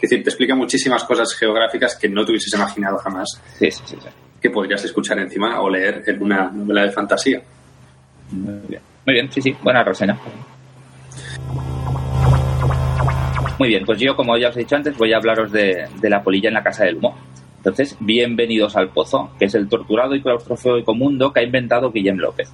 es 0.02 0.10
decir, 0.10 0.24
te 0.24 0.30
explica 0.30 0.56
muchísimas 0.56 1.04
cosas 1.04 1.32
geográficas 1.38 1.96
que 1.96 2.08
no 2.08 2.24
te 2.24 2.32
hubieses 2.32 2.52
imaginado 2.54 2.98
jamás. 2.98 3.40
Sí, 3.56 3.70
sí, 3.70 3.82
sí, 3.86 3.96
Que 4.40 4.50
podrías 4.50 4.84
escuchar 4.84 5.16
encima 5.20 5.60
o 5.60 5.70
leer 5.70 6.02
en 6.04 6.20
una 6.20 6.50
novela 6.50 6.82
de 6.82 6.90
fantasía. 6.90 7.40
Muy 8.32 8.66
bien, 8.66 8.82
muy 9.06 9.14
bien, 9.14 9.30
sí, 9.30 9.40
sí, 9.40 9.56
buena 9.62 9.84
reseña. 9.84 10.18
Muy 13.60 13.68
bien, 13.68 13.84
pues 13.86 14.00
yo, 14.00 14.16
como 14.16 14.36
ya 14.36 14.48
os 14.48 14.56
he 14.56 14.60
dicho 14.60 14.74
antes, 14.74 14.96
voy 14.98 15.12
a 15.12 15.18
hablaros 15.18 15.52
de, 15.52 15.88
La 16.02 16.20
polilla 16.20 16.48
en 16.48 16.54
la 16.54 16.64
casa 16.64 16.84
del 16.84 16.96
humo. 16.96 17.16
Entonces, 17.58 17.96
bienvenidos 18.00 18.74
al 18.74 18.88
Pozo, 18.88 19.30
que 19.38 19.44
es 19.44 19.54
el 19.54 19.68
torturado 19.68 20.16
y 20.16 20.20
claustrofóbico 20.20 20.96
mundo 20.96 21.32
que 21.32 21.40
ha 21.40 21.44
inventado 21.44 21.92
Guillem 21.92 22.16
López. 22.16 22.52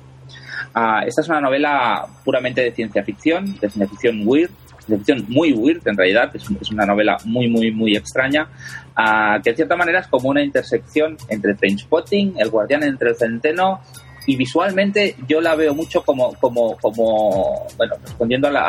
Ah, 0.74 1.02
esta 1.06 1.22
es 1.22 1.28
una 1.30 1.40
novela 1.40 2.06
puramente 2.22 2.60
de 2.60 2.72
ciencia 2.72 3.02
ficción, 3.02 3.54
de 3.54 3.70
ciencia 3.70 3.88
ficción 3.88 4.20
weird, 4.26 4.50
ficción 4.96 5.24
muy 5.28 5.52
weird 5.52 5.86
en 5.86 5.96
realidad, 5.96 6.30
es, 6.34 6.48
una 6.70 6.86
novela 6.86 7.18
muy, 7.24 7.48
muy, 7.48 7.70
muy 7.70 7.96
extraña, 7.96 8.48
uh, 8.96 9.42
que 9.42 9.50
en 9.50 9.56
cierta 9.56 9.76
manera 9.76 10.00
es 10.00 10.06
como 10.06 10.30
una 10.30 10.42
intersección 10.42 11.16
entre 11.28 11.54
Trainspotting, 11.54 12.34
El 12.38 12.50
guardián 12.50 12.82
entre 12.82 13.10
el 13.10 13.16
centeno, 13.16 13.80
y 14.26 14.36
visualmente 14.36 15.16
yo 15.26 15.40
la 15.40 15.54
veo 15.54 15.74
mucho 15.74 16.02
como, 16.02 16.34
como, 16.34 16.76
como 16.76 17.66
bueno, 17.78 17.94
respondiendo 18.04 18.48
a 18.48 18.50
la, 18.50 18.60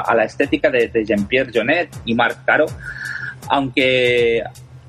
a, 0.00 0.14
la 0.14 0.24
estética 0.24 0.70
de, 0.70 0.90
Jean-Pierre 1.04 1.52
Jonet 1.54 1.88
y 2.04 2.14
Marc 2.14 2.44
Caro, 2.44 2.66
aunque 3.48 4.42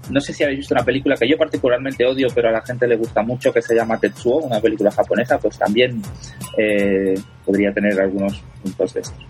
no 0.09 0.19
sé 0.19 0.33
si 0.33 0.43
habéis 0.43 0.59
visto 0.59 0.73
una 0.73 0.83
película 0.83 1.15
que 1.15 1.27
yo 1.27 1.37
particularmente 1.37 2.05
odio, 2.05 2.27
pero 2.33 2.49
a 2.49 2.51
la 2.51 2.61
gente 2.61 2.87
le 2.87 2.95
gusta 2.95 3.21
mucho, 3.21 3.51
que 3.53 3.61
se 3.61 3.75
llama 3.75 3.99
Tetsuo, 3.99 4.37
una 4.37 4.59
película 4.59 4.91
japonesa, 4.91 5.37
pues 5.37 5.57
también 5.57 6.01
eh, 6.57 7.15
podría 7.45 7.71
tener 7.71 7.99
algunos 7.99 8.41
puntos 8.63 8.93
de 8.93 9.01
estos. 9.01 9.25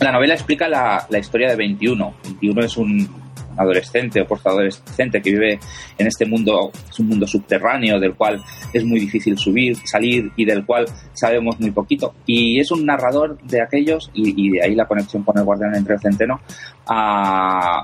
La 0.00 0.12
novela 0.12 0.34
explica 0.34 0.68
la, 0.68 1.06
historia 1.18 1.50
de 1.50 1.56
21. 1.56 2.14
21 2.22 2.64
es 2.64 2.76
un 2.76 3.08
adolescente 3.56 4.20
o 4.20 4.26
postadolescente 4.26 5.20
que 5.20 5.32
vive 5.32 5.58
en 5.98 6.06
este 6.06 6.24
mundo, 6.24 6.70
es 6.88 7.00
un 7.00 7.08
mundo 7.08 7.26
subterráneo 7.26 7.98
del 7.98 8.14
cual 8.14 8.40
es 8.72 8.84
muy 8.84 9.00
difícil 9.00 9.36
subir, 9.36 9.76
salir 9.84 10.30
y 10.36 10.44
del 10.44 10.64
cual 10.64 10.86
sabemos 11.12 11.58
muy 11.58 11.72
poquito. 11.72 12.14
Y 12.26 12.60
es 12.60 12.70
un 12.70 12.86
narrador 12.86 13.36
de 13.42 13.60
aquellos, 13.60 14.10
y, 14.14 14.52
de 14.52 14.62
ahí 14.62 14.76
la 14.76 14.86
conexión 14.86 15.24
con 15.24 15.36
el 15.36 15.44
guardián 15.44 15.74
entre 15.74 15.94
el 15.94 16.00
centeno, 16.00 16.40
a, 16.86 17.80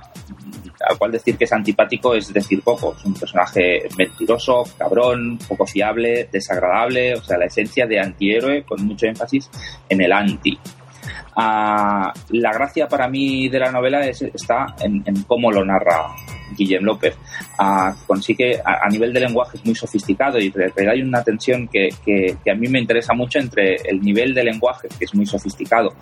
al 0.88 0.98
cual 0.98 1.10
decir 1.10 1.36
que 1.36 1.44
es 1.44 1.52
antipático 1.52 2.14
es 2.14 2.32
decir 2.32 2.62
poco. 2.62 2.94
Es 2.96 3.04
un 3.04 3.14
personaje 3.14 3.88
mentiroso, 3.98 4.62
cabrón, 4.78 5.36
poco 5.48 5.66
fiable, 5.66 6.28
desagradable, 6.30 7.14
o 7.14 7.24
sea, 7.24 7.38
la 7.38 7.46
esencia 7.46 7.86
de 7.86 7.98
antihéroe 7.98 8.62
con 8.62 8.84
mucho 8.86 9.06
énfasis 9.06 9.50
en 9.88 10.00
el 10.00 10.12
anti. 10.12 10.56
Ah, 11.36 12.12
la 12.30 12.52
gracia 12.52 12.86
para 12.86 13.08
mí 13.08 13.48
de 13.48 13.58
la 13.58 13.70
novela 13.70 14.06
está 14.06 14.66
en, 14.80 15.02
cómo 15.26 15.50
lo 15.50 15.64
narra 15.64 16.14
Guillem 16.56 16.84
López. 16.84 17.16
Ah, 17.58 17.94
consigue, 18.06 18.60
a, 18.64 18.88
nivel 18.88 19.12
de 19.12 19.20
lenguaje 19.20 19.56
es 19.56 19.64
muy 19.64 19.74
sofisticado 19.74 20.38
y 20.38 20.52
hay 20.88 21.02
una 21.02 21.22
tensión 21.22 21.68
que, 21.68 21.88
a 22.50 22.54
mí 22.54 22.68
me 22.68 22.80
interesa 22.80 23.14
mucho 23.14 23.38
entre 23.38 23.76
el 23.76 24.00
nivel 24.00 24.34
de 24.34 24.44
lenguaje, 24.44 24.88
que 24.98 25.04
es 25.04 25.14
muy 25.14 25.26
sofisticado, 25.26 25.94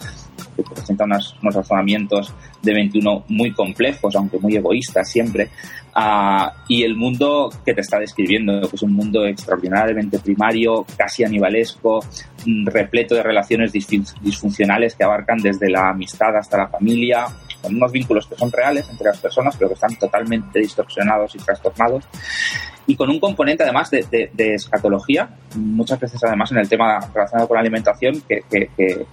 que 0.57 0.63
presenta 0.63 1.05
unos, 1.05 1.37
razonamientos 1.43 2.33
de 2.63 2.75
21 2.75 3.25
muy 3.29 3.53
complejos, 3.53 4.15
aunque 4.17 4.39
muy 4.39 4.57
egoístas 4.57 5.11
siempre, 5.11 5.51
ah, 5.95 6.53
y 6.69 6.83
el 6.83 6.97
mundo 6.97 7.51
que 7.65 7.75
te 7.75 7.81
está 7.81 7.99
describiendo, 7.99 8.61
que 8.69 8.77
es 8.77 8.83
un 8.83 8.93
mundo 8.93 9.25
extraordinariamente 9.27 10.19
primario, 10.19 10.85
casi 10.97 11.25
animalesco, 11.25 12.05
mm, 12.47 12.67
repleto 12.67 13.15
de 13.15 13.23
relaciones 13.23 13.73
disfuncionales 13.73 14.95
que 14.95 15.05
abarcan 15.05 15.39
desde 15.39 15.71
la 15.71 15.91
amistad 15.91 16.37
hasta 16.37 16.59
la 16.59 16.69
familia, 16.69 17.27
con 17.63 17.75
unos 17.77 17.93
vínculos 17.93 18.27
que 18.27 18.35
son 18.35 18.51
reales 18.51 18.89
entre 18.91 19.07
las 19.07 19.19
personas, 19.19 19.57
pero 19.57 19.69
que 19.69 19.75
están 19.75 19.95
totalmente 19.97 20.59
distorsionados 20.59 21.35
y 21.35 21.39
trastornados, 21.39 22.05
y 22.87 22.97
con 22.97 23.09
un 23.09 23.21
componente 23.21 23.63
además 23.63 23.91
de, 23.91 24.29
escatología, 24.37 25.29
muchas 25.55 26.01
veces 26.01 26.23
además 26.25 26.51
en 26.51 26.59
el 26.59 26.69
tema 26.69 26.99
relacionado 27.15 27.49
con 27.49 27.55
la 27.55 27.61
alimentación, 27.61 28.23
que, 28.29 29.07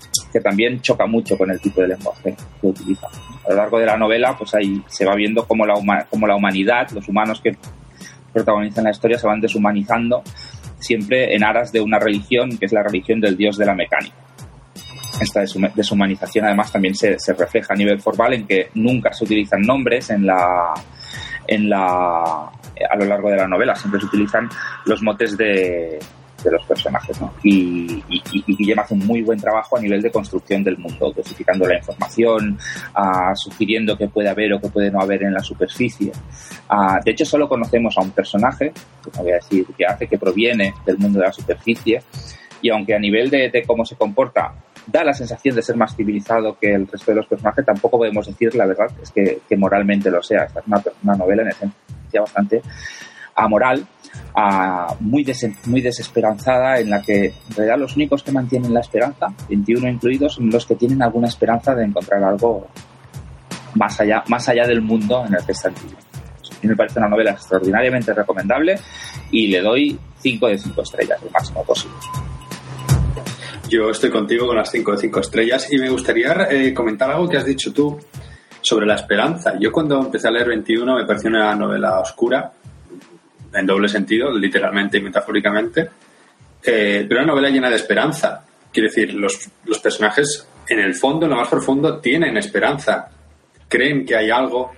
también 0.43 0.81
choca 0.81 1.05
mucho 1.05 1.37
con 1.37 1.51
el 1.51 1.59
tipo 1.59 1.81
de 1.81 1.89
lenguaje 1.89 2.35
que 2.61 2.67
utiliza. 2.67 3.07
A 3.45 3.49
lo 3.49 3.55
largo 3.55 3.79
de 3.79 3.85
la 3.85 3.97
novela, 3.97 4.35
pues 4.37 4.55
ahí 4.55 4.81
se 4.87 5.05
va 5.05 5.15
viendo 5.15 5.45
cómo 5.45 5.65
la, 5.65 5.75
cómo 6.09 6.27
la 6.27 6.35
humanidad, 6.35 6.89
los 6.91 7.07
humanos 7.07 7.41
que 7.41 7.55
protagonizan 8.33 8.85
la 8.85 8.91
historia, 8.91 9.17
se 9.17 9.27
van 9.27 9.41
deshumanizando 9.41 10.23
siempre 10.79 11.35
en 11.35 11.43
aras 11.43 11.71
de 11.71 11.81
una 11.81 11.99
religión 11.99 12.57
que 12.57 12.65
es 12.65 12.71
la 12.71 12.83
religión 12.83 13.19
del 13.19 13.35
dios 13.35 13.57
de 13.57 13.65
la 13.65 13.75
mecánica 13.75 14.28
esta 15.19 15.41
deshumanización 15.75 16.45
además 16.45 16.71
también 16.71 16.95
se, 16.95 17.17
refleja 17.37 17.73
a 17.73 17.77
nivel 17.77 17.99
formal 17.99 18.33
en 18.33 18.47
que 18.47 18.69
nunca 18.75 19.11
se 19.13 19.25
utilizan 19.25 19.61
nombres 19.61 20.09
en 20.09 20.25
la, 20.25 20.73
en 21.47 21.69
la, 21.69 22.51
a 22.89 22.95
lo 22.97 23.05
largo 23.05 23.29
de 23.29 23.37
la 23.37 23.47
novela, 23.47 23.75
siempre 23.75 23.99
se 23.99 24.07
utilizan 24.07 24.49
los 24.85 25.01
motes 25.01 25.37
de, 25.37 25.99
los 26.49 26.65
personajes. 26.65 27.19
¿no? 27.19 27.33
Y, 27.43 28.01
y, 28.09 28.55
Guillem 28.55 28.79
hace 28.79 28.93
un 28.93 29.05
muy 29.05 29.21
buen 29.21 29.39
trabajo 29.39 29.77
a 29.77 29.81
nivel 29.81 30.01
de 30.01 30.09
construcción 30.09 30.63
del 30.63 30.77
mundo, 30.77 31.11
dosificando 31.15 31.67
la 31.67 31.77
información, 31.77 32.57
uh, 32.95 33.35
sugiriendo 33.35 33.97
que 33.97 34.07
puede 34.07 34.29
haber 34.29 34.53
o 34.53 34.61
que 34.61 34.69
puede 34.69 34.89
no 34.89 35.01
haber 35.01 35.23
en 35.23 35.33
la 35.33 35.41
superficie. 35.41 36.11
Uh, 36.69 37.03
de 37.03 37.11
hecho, 37.11 37.25
solo 37.25 37.49
conocemos 37.49 37.97
a 37.97 38.01
un 38.01 38.11
personaje, 38.11 38.71
que 39.03 39.11
no 39.17 39.23
voy 39.23 39.31
a 39.31 39.35
decir 39.35 39.65
que 39.77 39.85
hace, 39.85 40.07
que 40.07 40.17
proviene 40.17 40.73
del 40.85 40.97
mundo 40.97 41.19
de 41.19 41.25
la 41.25 41.33
superficie, 41.33 42.01
y 42.61 42.69
aunque 42.69 42.95
a 42.95 42.99
nivel 42.99 43.29
de, 43.29 43.49
de 43.49 43.63
cómo 43.63 43.85
se 43.85 43.95
comporta 43.95 44.53
da 44.91 45.03
la 45.03 45.13
sensación 45.13 45.55
de 45.55 45.61
ser 45.61 45.75
más 45.75 45.95
civilizado 45.95 46.57
que 46.59 46.73
el 46.73 46.87
resto 46.87 47.11
de 47.11 47.17
los 47.17 47.27
personajes, 47.27 47.65
tampoco 47.65 47.97
podemos 47.97 48.25
decir 48.25 48.55
la 48.55 48.65
verdad, 48.65 48.87
es 49.01 49.11
que, 49.11 49.57
moralmente 49.57 50.09
lo 50.09 50.21
sea. 50.21 50.43
Esta 50.43 50.59
es 50.59 50.67
una, 51.03 51.15
novela 51.15 51.43
en 51.43 51.49
esencia 51.49 52.21
bastante 52.21 52.61
amoral, 53.35 53.85
muy, 54.99 55.25
muy 55.65 55.81
desesperanzada, 55.81 56.79
en 56.79 56.89
la 56.89 57.01
que 57.01 57.25
en 57.25 57.55
realidad 57.55 57.77
los 57.77 57.95
únicos 57.95 58.23
que 58.23 58.31
mantienen 58.31 58.73
la 58.73 58.81
esperanza, 58.81 59.27
21 59.47 59.89
incluidos, 59.89 60.33
son 60.35 60.49
los 60.49 60.65
que 60.65 60.75
tienen 60.75 61.01
alguna 61.01 61.27
esperanza 61.27 61.75
de 61.75 61.85
encontrar 61.85 62.23
algo 62.23 62.67
más 63.75 63.99
allá, 63.99 64.23
más 64.27 64.49
allá 64.49 64.67
del 64.67 64.81
mundo 64.81 65.25
en 65.25 65.35
el 65.35 65.45
que 65.45 65.51
están 65.51 65.73
viviendo. 65.73 65.99
A 65.99 66.61
mí 66.61 66.67
me 66.67 66.75
parece 66.75 66.99
una 66.99 67.07
novela 67.07 67.31
extraordinariamente 67.31 68.13
recomendable 68.13 68.75
y 69.31 69.47
le 69.47 69.61
doy 69.61 69.99
5 70.17 70.47
de 70.47 70.57
5 70.57 70.81
estrellas, 70.81 71.19
el 71.23 71.31
máximo 71.31 71.63
posible. 71.63 71.95
Yo 73.69 73.91
estoy 73.91 74.09
contigo 74.09 74.47
con 74.47 74.55
las 74.55 74.71
5 74.71 74.93
de 74.93 74.97
5 74.97 75.19
estrellas 75.19 75.71
y 75.71 75.77
me 75.77 75.89
gustaría 75.89 76.47
eh, 76.49 76.73
comentar 76.73 77.11
algo 77.11 77.29
que 77.29 77.37
has 77.37 77.45
dicho 77.45 77.71
tú 77.71 77.99
sobre 78.61 78.87
la 78.87 78.95
esperanza. 78.95 79.59
Yo 79.59 79.71
cuando 79.71 79.99
empecé 79.99 80.27
a 80.27 80.31
leer 80.31 80.47
21 80.47 80.95
me 80.95 81.05
pareció 81.05 81.29
una 81.29 81.53
novela 81.53 81.99
oscura, 81.99 82.51
en 83.53 83.65
doble 83.67 83.87
sentido, 83.87 84.31
literalmente 84.31 84.97
y 84.97 85.01
metafóricamente, 85.01 85.87
eh, 86.63 87.05
pero 87.07 87.21
una 87.21 87.33
novela 87.33 87.49
llena 87.49 87.69
de 87.69 87.75
esperanza. 87.75 88.43
Quiere 88.73 88.89
decir, 88.89 89.13
los, 89.13 89.47
los 89.65 89.77
personajes 89.77 90.47
en 90.67 90.79
el 90.79 90.95
fondo, 90.95 91.27
en 91.27 91.31
lo 91.31 91.37
más 91.37 91.47
profundo, 91.47 91.99
tienen 91.99 92.37
esperanza, 92.37 93.07
creen 93.67 94.03
que 94.03 94.15
hay 94.15 94.31
algo 94.31 94.71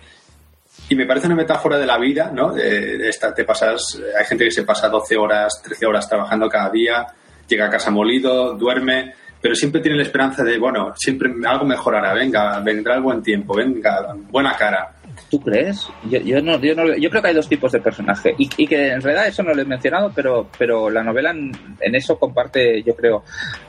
y 0.89 0.95
me 0.95 1.05
parece 1.05 1.27
una 1.27 1.37
metáfora 1.37 1.77
de 1.77 1.85
la 1.85 1.97
vida, 1.97 2.29
¿no? 2.33 2.57
esta, 2.57 3.33
te 3.33 3.45
pasas, 3.45 4.01
hay 4.17 4.25
gente 4.25 4.43
que 4.43 4.51
se 4.51 4.63
pasa 4.63 4.89
12 4.89 5.15
horas, 5.15 5.61
13 5.63 5.85
horas 5.85 6.09
trabajando 6.09 6.49
cada 6.49 6.69
día, 6.69 7.07
llega 7.51 7.67
a 7.67 7.69
casa 7.69 7.91
molido, 7.91 8.53
duerme, 8.55 9.13
pero 9.41 9.55
siempre 9.55 9.81
tiene 9.81 9.97
la 9.97 10.03
esperanza 10.03 10.43
de, 10.43 10.57
bueno, 10.57 10.93
siempre 10.95 11.31
algo 11.45 11.65
mejorará, 11.65 12.13
venga, 12.13 12.59
vendrá 12.59 12.95
el 12.95 13.01
buen 13.01 13.21
tiempo, 13.21 13.55
venga, 13.55 14.15
buena 14.29 14.55
cara. 14.55 14.95
¿Tú 15.29 15.39
crees? 15.41 15.89
Yo, 16.09 16.19
yo, 16.19 16.41
no, 16.41 16.59
yo, 16.59 16.75
no, 16.75 16.95
yo 16.95 17.09
creo 17.09 17.21
que 17.21 17.27
hay 17.29 17.33
dos 17.33 17.49
tipos 17.49 17.71
de 17.71 17.81
personaje 17.81 18.33
y, 18.37 18.49
y, 18.57 18.67
que 18.67 18.91
en 18.91 19.01
realidad 19.01 19.27
eso 19.27 19.43
no 19.43 19.53
lo 19.53 19.61
he 19.61 19.65
mencionado, 19.65 20.11
pero, 20.15 20.47
pero 20.57 20.89
la 20.89 21.03
novela 21.03 21.31
en, 21.31 21.95
eso 21.95 22.17
comparte, 22.17 22.81
yo 22.83 22.95
creo, 22.95 23.23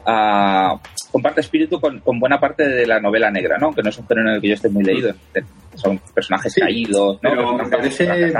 uh, 0.06 0.78
comparte 1.10 1.40
espíritu 1.40 1.80
con, 1.80 2.00
con, 2.00 2.20
buena 2.20 2.38
parte 2.38 2.68
de 2.68 2.86
la 2.86 3.00
novela 3.00 3.30
negra, 3.30 3.58
¿no? 3.58 3.72
Que 3.72 3.82
no 3.82 3.90
es 3.90 3.98
un 3.98 4.06
género 4.06 4.28
en 4.28 4.34
el 4.36 4.40
que 4.40 4.48
yo 4.48 4.54
esté 4.54 4.68
muy 4.68 4.84
leído. 4.84 5.14
Son 5.74 5.98
personajes 6.14 6.54
caídos, 6.54 7.18
¿no? 7.22 7.30
Pero 7.30 7.56
me 7.56 7.68
parece, 7.68 8.32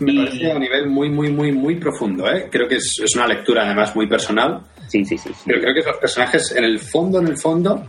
me 0.00 0.14
parece 0.14 0.50
a 0.50 0.58
nivel 0.58 0.88
muy, 0.88 1.10
muy, 1.10 1.30
muy, 1.30 1.52
muy 1.52 1.76
profundo. 1.76 2.30
¿eh? 2.30 2.48
Creo 2.50 2.68
que 2.68 2.76
es, 2.76 2.92
es, 3.02 3.14
una 3.16 3.26
lectura 3.26 3.64
además 3.64 3.94
muy 3.94 4.06
personal. 4.06 4.60
Sí, 4.88 5.04
sí, 5.04 5.16
sí, 5.16 5.30
Pero 5.46 5.60
creo 5.60 5.74
que 5.74 5.88
los 5.88 5.96
personajes, 5.98 6.52
en 6.56 6.64
el 6.64 6.78
fondo, 6.78 7.20
en 7.20 7.28
el 7.28 7.38
fondo, 7.38 7.86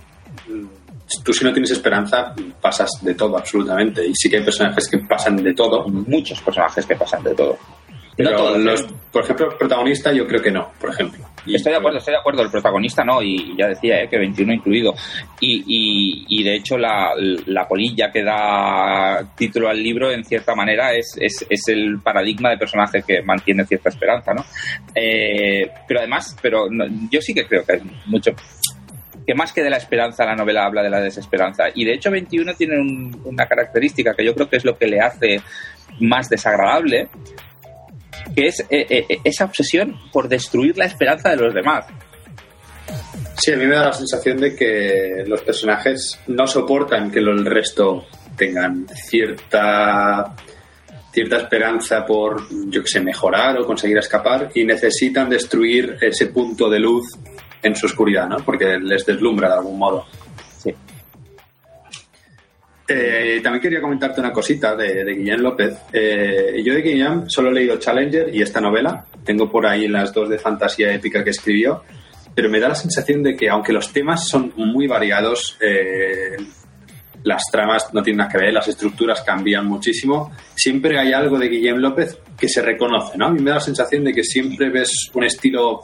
tú 1.24 1.34
si 1.34 1.44
no 1.44 1.52
tienes 1.52 1.72
esperanza, 1.72 2.34
pasas 2.62 2.90
de 3.02 3.14
todo 3.16 3.38
absolutamente. 3.38 4.06
Y 4.06 4.14
sí 4.16 4.30
que 4.30 4.38
hay 4.38 4.44
personajes 4.44 4.88
que 4.90 5.00
pasan 5.00 5.38
de 5.38 5.54
todo. 5.54 5.88
Muchos 5.88 6.40
personajes 6.42 6.86
que 6.86 6.96
pasan 6.96 7.24
de 7.24 7.34
todo. 7.36 7.58
Pero 8.16 8.58
los, 8.58 8.84
por 9.12 9.24
ejemplo, 9.24 9.52
el 9.52 9.58
protagonista 9.58 10.14
yo 10.14 10.26
creo 10.26 10.42
que 10.42 10.52
no, 10.52 10.72
por 10.80 10.90
ejemplo. 10.90 11.26
Estoy 11.54 11.74
de 11.74 11.78
acuerdo, 11.78 12.00
estoy 12.00 12.14
de 12.14 12.20
acuerdo, 12.20 12.42
el 12.42 12.50
protagonista 12.50 13.04
no, 13.04 13.22
y 13.22 13.56
ya 13.58 13.68
decía 13.68 14.02
¿eh? 14.02 14.08
que 14.10 14.18
21 14.18 14.54
incluido. 14.54 14.94
Y, 15.40 15.64
y, 15.68 16.26
y 16.28 16.44
de 16.44 16.56
hecho 16.56 16.78
la, 16.78 17.14
la, 17.46 17.68
polilla 17.68 18.12
que 18.12 18.24
da 18.24 19.24
título 19.36 19.70
al 19.70 19.82
libro, 19.82 20.12
en 20.12 20.24
cierta 20.24 20.56
manera, 20.56 20.94
es, 20.94 21.16
es, 21.20 21.46
es 21.50 21.68
el 21.68 22.00
paradigma 22.02 22.50
de 22.50 22.58
personaje 22.58 23.04
que 23.06 23.22
mantiene 23.22 23.66
cierta 23.66 23.90
esperanza, 23.90 24.34
¿no? 24.34 24.44
Eh, 24.96 25.70
pero 25.88 26.00
además, 26.00 26.36
pero 26.42 26.68
yo 27.12 27.22
sí 27.22 27.34
que 27.34 27.46
creo 27.46 27.64
que 27.64 27.74
hay 27.74 27.82
mucho 28.08 28.32
que 29.26 29.34
más 29.34 29.52
que 29.52 29.64
de 29.64 29.70
la 29.70 29.78
esperanza 29.78 30.26
la 30.26 30.36
novela 30.36 30.66
habla 30.66 30.84
de 30.84 30.90
la 30.90 31.02
desesperanza. 31.02 31.66
Y 31.74 31.86
de 31.86 31.94
hecho 31.94 32.12
21 32.12 32.54
tiene 32.54 32.80
una 33.24 33.48
característica 33.48 34.14
que 34.14 34.24
yo 34.24 34.36
creo 34.36 34.50
que 34.50 34.58
es 34.58 34.66
lo 34.66 34.78
que 34.78 34.88
le 34.88 35.02
hace 35.02 35.42
más 36.00 36.30
desagradable, 36.30 37.08
que 38.34 38.48
es 38.48 38.60
eh, 38.62 38.86
eh, 38.90 39.06
eh, 39.10 39.20
esa 39.24 39.46
obsesión 39.46 39.96
por 40.12 40.28
destruir 40.28 40.78
la 40.78 40.86
esperanza 40.86 41.30
de 41.30 41.38
los 41.38 41.54
demás. 41.54 41.86
Sí, 43.38 43.52
a 43.52 43.58
mí 43.58 43.66
me 43.66 43.76
da 43.76 43.88
la 43.88 43.94
sensación 43.94 44.38
de 44.38 44.56
que 44.56 45.24
los 45.28 45.42
personajes 45.42 46.20
no 46.28 46.48
soportan 46.48 47.12
que 47.12 47.20
el 47.20 47.46
resto 47.46 48.08
tengan 48.38 48.88
cierta 48.88 50.36
cierta 51.12 51.38
esperanza 51.38 52.06
por, 52.06 52.44
yo 52.70 52.82
que 52.82 52.90
sé, 52.90 53.00
mejorar 53.00 53.58
o 53.58 53.66
conseguir 53.66 53.98
escapar 53.98 54.52
y 54.54 54.66
necesitan 54.66 55.30
destruir 55.30 55.98
ese 56.02 56.28
punto 56.28 56.70
de 56.70 56.80
luz 56.80 57.06
en 57.64 57.74
su 57.74 57.86
oscuridad, 57.86 58.28
¿no? 58.28 58.38
Porque 58.38 58.78
les 58.78 59.06
deslumbra 59.06 59.48
de 59.48 59.54
algún 59.56 59.80
modo. 59.80 60.06
Eh, 62.88 63.40
también 63.42 63.62
quería 63.62 63.82
comentarte 63.82 64.22
una 64.22 64.32
cosita 64.32 64.76
de, 64.76 65.04
de 65.04 65.14
Guillén 65.14 65.42
López. 65.42 65.76
Eh, 65.92 66.62
yo 66.64 66.74
de 66.74 66.82
Guillén 66.82 67.30
solo 67.30 67.50
he 67.50 67.54
leído 67.54 67.78
Challenger 67.78 68.34
y 68.34 68.42
esta 68.42 68.62
novela. 68.62 69.06
Tengo 69.24 69.50
por 69.50 69.66
ahí 69.66 69.88
las 69.88 70.14
dos 70.14 70.30
de 70.30 70.38
fantasía 70.38 70.94
épica 70.94 71.24
que 71.24 71.32
escribió. 71.32 71.84
Pero 72.36 72.50
me 72.50 72.60
da 72.60 72.70
la 72.70 72.76
sensación 72.76 73.24
de 73.24 73.36
que, 73.36 73.50
aunque 73.50 73.74
los 73.74 73.92
temas 73.92 74.28
son 74.28 74.54
muy 74.58 74.88
variados, 74.88 75.58
eh, 75.62 76.36
las 77.24 77.44
tramas 77.52 77.92
no 77.94 78.04
tienen 78.04 78.18
nada 78.20 78.30
que 78.30 78.38
ver, 78.38 78.54
las 78.54 78.68
estructuras 78.68 79.24
cambian 79.24 79.66
muchísimo. 79.66 80.32
Siempre 80.54 81.00
hay 81.00 81.14
algo 81.14 81.40
de 81.40 81.48
Guillem 81.48 81.78
López 81.78 82.20
que 82.38 82.50
se 82.50 82.62
reconoce, 82.62 83.18
¿no? 83.18 83.28
A 83.28 83.32
mí 83.32 83.42
me 83.42 83.50
da 83.50 83.56
la 83.56 83.62
sensación 83.62 84.04
de 84.04 84.14
que 84.14 84.24
siempre 84.24 84.70
ves 84.70 84.92
un 85.14 85.24
estilo 85.24 85.82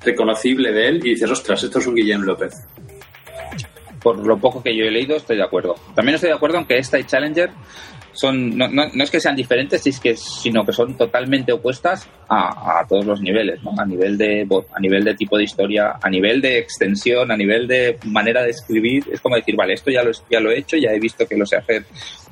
reconocible 0.00 0.72
de 0.72 0.88
él 0.88 1.00
y 1.04 1.10
dices, 1.10 1.30
ostras, 1.30 1.64
esto 1.64 1.80
es 1.80 1.86
un 1.88 1.96
Guillem 1.96 2.22
López 2.22 2.54
por 4.02 4.24
lo 4.26 4.38
poco 4.38 4.62
que 4.62 4.76
yo 4.76 4.84
he 4.84 4.90
leído, 4.90 5.16
estoy 5.16 5.36
de 5.36 5.44
acuerdo. 5.44 5.74
También 5.94 6.14
estoy 6.14 6.30
de 6.30 6.36
acuerdo 6.36 6.58
en 6.58 6.66
que 6.66 6.78
esta 6.78 6.98
y 6.98 7.04
Challenger 7.04 7.50
son, 8.12 8.58
no, 8.58 8.66
no, 8.68 9.04
es 9.04 9.10
que 9.10 9.20
sean 9.20 9.36
diferentes, 9.36 9.80
sino 9.82 10.64
que 10.64 10.72
son 10.72 10.96
totalmente 10.96 11.52
opuestas 11.52 12.08
a, 12.28 12.84
todos 12.88 13.06
los 13.06 13.20
niveles, 13.20 13.62
¿no? 13.62 13.72
A 13.78 13.86
nivel 13.86 14.18
de 14.18 14.46
a 14.74 14.80
nivel 14.80 15.04
de 15.04 15.14
tipo 15.14 15.36
de 15.36 15.44
historia, 15.44 15.98
a 16.02 16.10
nivel 16.10 16.40
de 16.40 16.58
extensión, 16.58 17.30
a 17.30 17.36
nivel 17.36 17.68
de 17.68 17.96
manera 18.06 18.42
de 18.42 18.50
escribir. 18.50 19.04
Es 19.12 19.20
como 19.20 19.36
decir, 19.36 19.54
vale, 19.54 19.74
esto 19.74 19.92
ya 19.92 20.02
lo, 20.02 20.10
ya 20.28 20.40
lo 20.40 20.50
he 20.50 20.58
hecho, 20.58 20.76
ya 20.76 20.90
he 20.90 20.98
visto 20.98 21.26
que 21.26 21.36
lo 21.36 21.46
sé 21.46 21.56
hacer 21.56 21.84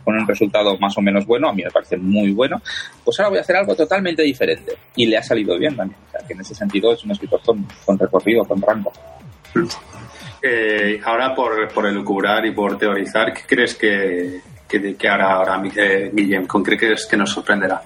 con 0.02 0.16
un 0.16 0.26
resultado 0.26 0.76
más 0.78 0.96
o 0.98 1.02
menos 1.02 1.26
bueno, 1.26 1.48
a 1.48 1.52
mí 1.52 1.62
me 1.62 1.70
parece 1.70 1.96
muy 1.96 2.32
bueno, 2.32 2.62
pues 3.04 3.18
ahora 3.18 3.30
voy 3.30 3.38
a 3.38 3.40
hacer 3.42 3.56
algo 3.56 3.76
totalmente 3.76 4.22
diferente. 4.22 4.72
Y 4.96 5.06
le 5.06 5.18
ha 5.18 5.22
salido 5.22 5.56
bien 5.56 5.76
también. 5.76 6.00
O 6.08 6.10
sea, 6.10 6.26
que 6.26 6.32
en 6.32 6.40
ese 6.40 6.54
sentido 6.54 6.92
es 6.92 7.04
un 7.04 7.12
escritor 7.12 7.40
con, 7.44 7.64
con 7.84 7.96
recorrido, 7.96 8.44
con 8.44 8.60
rango. 8.60 8.92
Ahora 11.04 11.34
por, 11.34 11.68
por 11.72 11.86
elucubrar 11.86 12.44
y 12.46 12.52
por 12.52 12.78
teorizar, 12.78 13.32
¿qué 13.32 13.42
crees 13.46 13.74
que, 13.74 14.40
que, 14.68 15.08
hará 15.08 15.32
ahora 15.32 15.62
eh, 15.76 16.10
Guillem? 16.12 16.46
¿Con 16.46 16.62
qué 16.64 16.76
crees 16.76 17.06
que 17.06 17.16
nos 17.16 17.30
sorprenderá? 17.30 17.82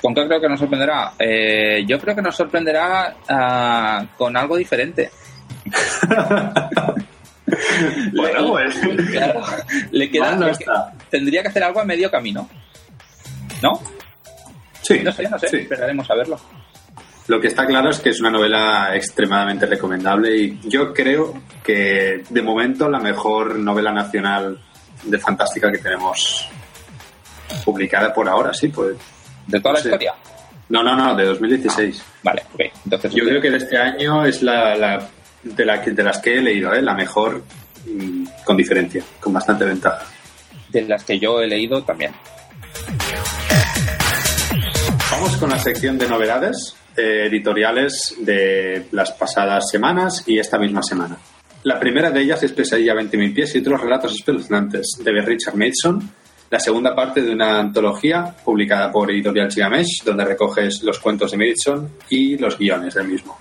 ¿Con 0.00 0.14
qué 0.14 0.26
creo 0.26 0.40
que 0.40 0.48
nos 0.48 0.60
sorprenderá? 0.60 1.12
Eh, 1.18 1.84
yo 1.86 1.98
creo 1.98 2.14
que 2.14 2.22
nos 2.22 2.36
sorprenderá 2.36 3.16
ah, 3.28 4.04
con 4.16 4.36
algo 4.36 4.56
diferente. 4.56 5.10
bueno, 8.14 8.48
pues. 8.48 8.78
Claro, 9.10 9.40
le 9.90 10.10
queda. 10.10 10.36
No 10.36 10.46
le 10.46 10.52
está. 10.52 10.92
que- 10.98 11.04
tendría 11.10 11.42
que 11.42 11.48
hacer 11.48 11.62
algo 11.64 11.80
a 11.80 11.84
medio 11.84 12.10
camino. 12.10 12.48
¿No? 13.62 13.80
Sí, 14.82 15.00
No 15.02 15.10
sé, 15.12 15.28
no 15.28 15.38
sé. 15.38 15.48
sí. 15.48 15.56
Esperaremos 15.58 16.08
a 16.10 16.14
verlo. 16.14 16.38
Lo 17.28 17.40
que 17.40 17.48
está 17.48 17.66
claro 17.66 17.90
es 17.90 17.98
que 17.98 18.10
es 18.10 18.20
una 18.20 18.30
novela 18.30 18.94
extremadamente 18.94 19.66
recomendable 19.66 20.36
y 20.36 20.60
yo 20.64 20.92
creo 20.94 21.42
que 21.64 22.22
de 22.28 22.42
momento 22.42 22.88
la 22.88 23.00
mejor 23.00 23.58
novela 23.58 23.90
nacional 23.92 24.60
de 25.02 25.18
fantástica 25.18 25.70
que 25.72 25.78
tenemos 25.78 26.48
publicada 27.64 28.14
por 28.14 28.28
ahora, 28.28 28.54
sí, 28.54 28.68
pues. 28.68 28.96
¿De 29.46 29.60
toda 29.60 29.72
No 29.72 29.78
la 29.78 29.82
sé. 29.82 29.88
historia? 29.88 30.14
No, 30.68 30.82
no, 30.82 30.94
no, 30.96 31.14
de 31.16 31.24
2016. 31.26 32.02
Vale, 32.22 32.42
ok. 32.54 32.60
Entonces, 32.84 33.12
Yo 33.14 33.24
creo 33.24 33.40
que 33.40 33.50
de 33.50 33.56
este 33.58 33.76
año 33.76 34.24
es 34.24 34.42
la, 34.42 34.76
la- 34.76 35.08
de, 35.42 35.64
la 35.64 35.78
de 35.78 36.02
las 36.02 36.18
que 36.18 36.38
he 36.38 36.40
leído, 36.42 36.72
¿eh? 36.74 36.82
la 36.82 36.94
mejor 36.94 37.42
mm, 37.86 38.24
con 38.44 38.56
diferencia, 38.56 39.02
con 39.20 39.32
bastante 39.32 39.64
ventaja. 39.64 40.04
de 40.70 40.82
las 40.82 41.02
que 41.04 41.18
yo 41.18 41.40
he 41.40 41.46
leído 41.46 41.82
también. 41.82 42.12
Vamos 45.10 45.36
con 45.36 45.50
la 45.50 45.58
sección 45.58 45.98
de 45.98 46.08
novedades 46.08 46.74
eh, 46.96 47.26
editoriales 47.26 48.14
de 48.18 48.86
las 48.92 49.12
pasadas 49.12 49.68
semanas 49.70 50.24
y 50.26 50.38
esta 50.38 50.58
misma 50.58 50.82
semana. 50.82 51.16
La 51.64 51.80
primera 51.80 52.10
de 52.10 52.22
ellas 52.22 52.42
es 52.42 52.52
Pesadilla 52.52 52.92
a 52.92 52.96
20.000 52.96 53.34
pies 53.34 53.54
y 53.54 53.58
otros 53.58 53.80
relatos 53.80 54.14
espeluznantes 54.14 54.98
de 55.02 55.10
Richard 55.20 55.56
Mason, 55.56 56.10
la 56.48 56.60
segunda 56.60 56.94
parte 56.94 57.22
de 57.22 57.32
una 57.32 57.58
antología 57.58 58.34
publicada 58.44 58.90
por 58.92 59.10
Editorial 59.10 59.50
Gigamesh, 59.50 60.04
donde 60.04 60.24
recoges 60.24 60.82
los 60.84 61.00
cuentos 61.00 61.32
de 61.32 61.38
Mason 61.38 61.90
y 62.08 62.38
los 62.38 62.56
guiones 62.56 62.94
del 62.94 63.08
mismo. 63.08 63.36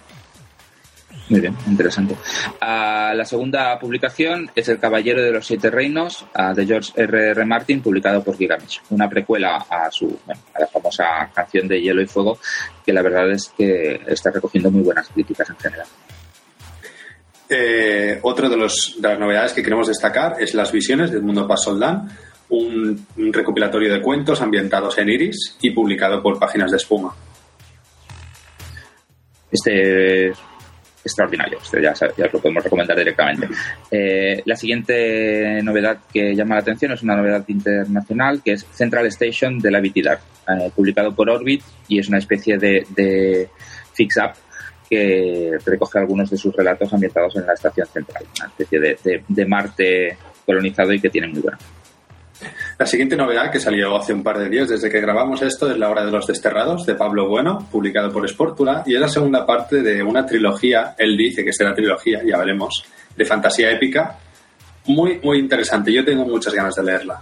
Muy 1.28 1.40
bien, 1.40 1.58
interesante. 1.66 2.16
Ah, 2.62 3.14
la 3.16 3.26
segunda 3.26 3.80
publicación 3.80 4.52
es 4.54 4.70
El 4.70 4.78
Caballero 4.78 5.24
de 5.24 5.32
los 5.32 5.48
Siete 5.48 5.72
Reinos 5.72 6.26
ah, 6.36 6.54
de 6.54 6.68
George 6.68 6.92
R. 6.96 7.30
R. 7.32 7.46
Martin, 7.46 7.82
publicado 7.82 8.24
por 8.24 8.38
Gigamish. 8.38 8.82
Una 8.92 9.10
precuela 9.10 9.66
a 9.68 9.90
su 9.90 10.20
bueno, 10.24 10.42
a 10.54 10.60
la 10.60 10.68
famosa 10.68 11.32
canción 11.34 11.68
de 11.68 11.82
Hielo 11.82 12.04
y 12.04 12.06
Fuego, 12.06 12.38
que 12.86 12.94
la 12.94 13.02
verdad 13.02 13.32
es 13.32 13.52
que 13.58 14.02
está 14.06 14.30
recogiendo 14.30 14.70
muy 14.70 14.84
buenas 14.84 15.10
críticas 15.10 15.50
en 15.50 15.58
general. 15.58 15.88
Eh, 17.50 18.20
otro 18.22 18.48
de, 18.48 18.58
los, 18.58 18.96
de 19.00 19.08
las 19.08 19.20
novedades 19.20 19.54
que 19.54 19.64
queremos 19.64 19.88
destacar 19.88 20.36
es 20.40 20.54
Las 20.54 20.72
Visiones 20.72 21.12
del 21.12 21.24
Mundo 21.24 21.48
Paz 21.48 21.64
Soldán, 21.64 22.08
un, 22.50 23.08
un 23.18 23.34
recopilatorio 23.34 23.92
de 23.92 24.02
cuentos 24.02 24.42
ambientados 24.42 24.96
en 25.00 25.10
Iris 25.10 25.58
y 25.62 25.72
publicado 25.72 26.22
por 26.22 26.38
Páginas 26.38 26.70
de 26.70 26.78
Espuma. 26.78 27.16
Este 29.52 30.28
es 30.28 30.38
extraordinario, 31.06 31.60
este 31.62 31.82
ya, 31.82 31.94
ya 31.94 32.26
os 32.26 32.34
lo 32.34 32.40
podemos 32.42 32.64
recomendar 32.64 32.98
directamente. 32.98 33.48
Eh, 33.92 34.42
la 34.46 34.56
siguiente 34.56 35.62
novedad 35.64 36.00
que 36.12 36.36
llama 36.36 36.56
la 36.56 36.62
atención 36.62 36.92
es 36.94 37.04
una 37.04 37.16
novedad 37.16 37.46
internacional 37.48 38.42
que 38.44 38.54
es 38.54 38.66
Central 38.74 39.06
Station 39.08 39.60
de 39.60 39.70
la 39.72 39.80
Vitilar, 39.80 40.20
eh, 40.50 40.72
publicado 40.76 41.14
por 41.14 41.30
Orbit 41.30 41.62
y 41.88 42.00
es 42.00 42.08
una 42.10 42.18
especie 42.18 42.58
de, 42.58 42.86
de 42.96 43.50
fix-up 43.94 44.32
que 44.90 45.52
recoge 45.66 46.00
algunos 46.00 46.30
de 46.30 46.38
sus 46.38 46.56
relatos 46.56 46.92
ambientados 46.94 47.36
en 47.36 47.46
la 47.46 47.54
estación 47.54 47.88
central, 47.88 48.24
una 48.40 48.48
especie 48.48 48.80
de, 48.80 48.98
de- 49.04 49.24
de 49.28 49.46
Marte 49.46 50.18
colonizado 50.46 50.94
y 50.94 51.00
que 51.00 51.10
tiene 51.10 51.28
muy 51.28 51.42
buena. 51.42 51.58
La 52.78 52.86
siguiente 52.86 53.16
novedad 53.16 53.50
que 53.52 53.60
salió 53.60 53.96
hace 53.96 54.12
un 54.12 54.22
par 54.22 54.38
de 54.38 54.50
días 54.50 54.68
desde 54.68 54.90
que 54.90 55.00
grabamos 55.00 55.42
esto 55.42 55.72
es 55.72 55.78
La 55.78 55.90
Hora 55.90 56.04
de 56.04 56.12
los 56.12 56.28
Desterrados 56.28 56.86
de 56.86 56.96
Pablo 56.96 57.30
Bueno, 57.30 57.66
publicado 57.72 58.12
por 58.12 58.28
Sportula, 58.28 58.84
y 58.86 58.96
es 58.96 59.00
la 59.00 59.08
segunda 59.08 59.46
parte 59.46 59.82
de 59.82 60.04
una 60.04 60.26
trilogía, 60.26 60.94
él 60.98 61.16
dice 61.16 61.46
que 61.46 61.54
será 61.54 61.74
trilogía, 61.74 62.22
ya 62.26 62.38
veremos, 62.38 62.84
de 63.16 63.24
fantasía 63.24 63.72
épica, 63.72 64.18
muy, 64.88 65.20
muy 65.24 65.40
interesante. 65.40 65.94
Yo 65.94 66.04
tengo 66.04 66.26
muchas 66.26 66.54
ganas 66.54 66.76
de 66.76 66.84
leerla. 66.84 67.22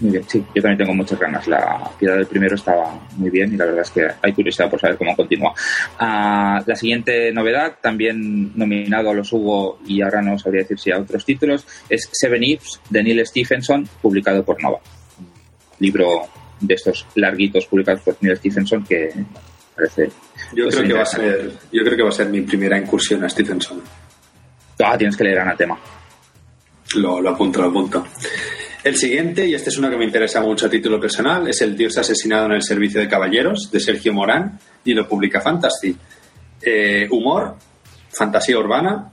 Muy 0.00 0.12
bien, 0.12 0.24
sí, 0.26 0.42
yo 0.54 0.62
también 0.62 0.78
tengo 0.78 0.94
muchas 0.94 1.18
ganas. 1.18 1.46
La 1.46 1.90
piedad 1.98 2.16
del 2.16 2.26
primero 2.26 2.54
estaba 2.54 2.98
muy 3.16 3.28
bien 3.28 3.52
y 3.52 3.56
la 3.56 3.66
verdad 3.66 3.82
es 3.82 3.90
que 3.90 4.08
hay 4.22 4.32
curiosidad 4.32 4.70
por 4.70 4.80
saber 4.80 4.96
cómo 4.96 5.14
continúa. 5.14 5.52
Ah, 5.98 6.62
la 6.66 6.74
siguiente 6.74 7.30
novedad, 7.32 7.76
también 7.82 8.56
nominado 8.56 9.10
a 9.10 9.14
los 9.14 9.30
Hugo 9.32 9.78
y 9.86 10.00
ahora 10.00 10.22
no 10.22 10.38
sabría 10.38 10.62
decir 10.62 10.78
si 10.78 10.90
a 10.90 10.98
otros 10.98 11.24
títulos, 11.24 11.66
es 11.88 12.08
Seven 12.12 12.42
Eves 12.42 12.80
de 12.88 13.02
Neil 13.02 13.26
Stephenson, 13.26 13.86
publicado 14.00 14.42
por 14.42 14.62
Nova. 14.62 14.78
Libro 15.80 16.28
de 16.60 16.74
estos 16.74 17.06
larguitos 17.16 17.66
publicados 17.66 18.00
por 18.00 18.16
Neil 18.20 18.38
Stephenson 18.38 18.84
que 18.84 19.12
parece. 19.76 20.10
Yo 20.54 20.64
pues, 20.64 20.76
creo 20.76 20.88
que 20.88 20.94
va 20.94 21.02
a 21.02 21.06
ser, 21.06 21.52
yo 21.70 21.84
creo 21.84 21.96
que 21.96 22.02
va 22.02 22.08
a 22.08 22.12
ser 22.12 22.28
mi 22.28 22.40
primera 22.40 22.78
incursión 22.78 23.22
a 23.24 23.28
Stephenson. 23.28 23.82
Ah, 24.82 24.96
tienes 24.96 25.14
que 25.14 25.24
leer 25.24 25.40
Anatema. 25.40 25.78
Lo, 26.96 27.20
lo 27.20 27.30
apunto, 27.30 27.60
lo 27.60 27.68
apunto. 27.68 28.04
El 28.82 28.96
siguiente, 28.96 29.46
y 29.46 29.54
este 29.54 29.68
es 29.68 29.76
uno 29.76 29.90
que 29.90 29.96
me 29.96 30.06
interesa 30.06 30.40
mucho 30.40 30.66
a 30.66 30.70
título 30.70 30.98
personal, 30.98 31.46
es 31.48 31.60
El 31.60 31.76
Dios 31.76 31.98
asesinado 31.98 32.46
en 32.46 32.52
el 32.52 32.62
servicio 32.62 33.00
de 33.00 33.08
caballeros, 33.08 33.70
de 33.70 33.78
Sergio 33.78 34.14
Morán, 34.14 34.58
y 34.84 34.94
lo 34.94 35.06
publica 35.06 35.40
Fantasy. 35.40 35.94
Eh, 36.62 37.06
humor, 37.10 37.56
fantasía 38.10 38.58
urbana, 38.58 39.10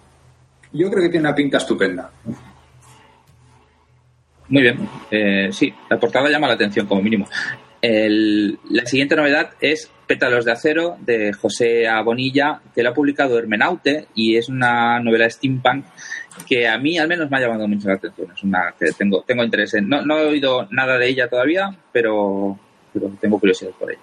yo 0.72 0.90
creo 0.90 1.04
que 1.04 1.10
tiene 1.10 1.28
una 1.28 1.36
pinta 1.36 1.58
estupenda. 1.58 2.10
Muy 4.50 4.62
bien, 4.62 4.90
eh, 5.12 5.50
sí, 5.52 5.74
la 5.90 6.00
portada 6.00 6.30
llama 6.30 6.48
la 6.48 6.54
atención 6.54 6.88
como 6.88 7.02
mínimo. 7.02 7.28
La 8.70 8.86
siguiente 8.86 9.16
novedad 9.16 9.52
es 9.60 9.92
Pétalos 10.08 10.46
de 10.46 10.52
Acero 10.52 10.98
de 11.02 11.34
José 11.34 11.88
Abonilla, 11.88 12.62
que 12.74 12.82
lo 12.82 12.90
ha 12.90 12.94
publicado 12.94 13.38
Hermenaute 13.38 14.08
y 14.16 14.38
es 14.38 14.50
una 14.50 15.00
novela 15.00 15.30
steampunk 15.30 15.86
que 16.48 16.68
a 16.68 16.78
mí 16.78 16.98
al 16.98 17.08
menos 17.08 17.30
me 17.30 17.38
ha 17.38 17.42
llamado 17.42 17.68
mucho 17.68 17.88
la 17.88 17.96
atención. 17.96 18.32
Es 18.36 18.44
una 18.44 18.74
que 18.80 18.92
tengo, 18.92 19.24
tengo 19.24 19.44
interés 19.44 19.74
en. 19.74 19.90
No, 19.90 20.02
no 20.02 20.18
he 20.18 20.26
oído 20.26 20.68
nada 20.72 20.98
de 20.98 21.08
ella 21.08 21.28
todavía, 21.28 21.70
pero, 21.92 22.58
pero 22.94 23.12
tengo 23.20 23.40
curiosidad 23.40 23.72
por 23.72 23.92
ella. 23.92 24.02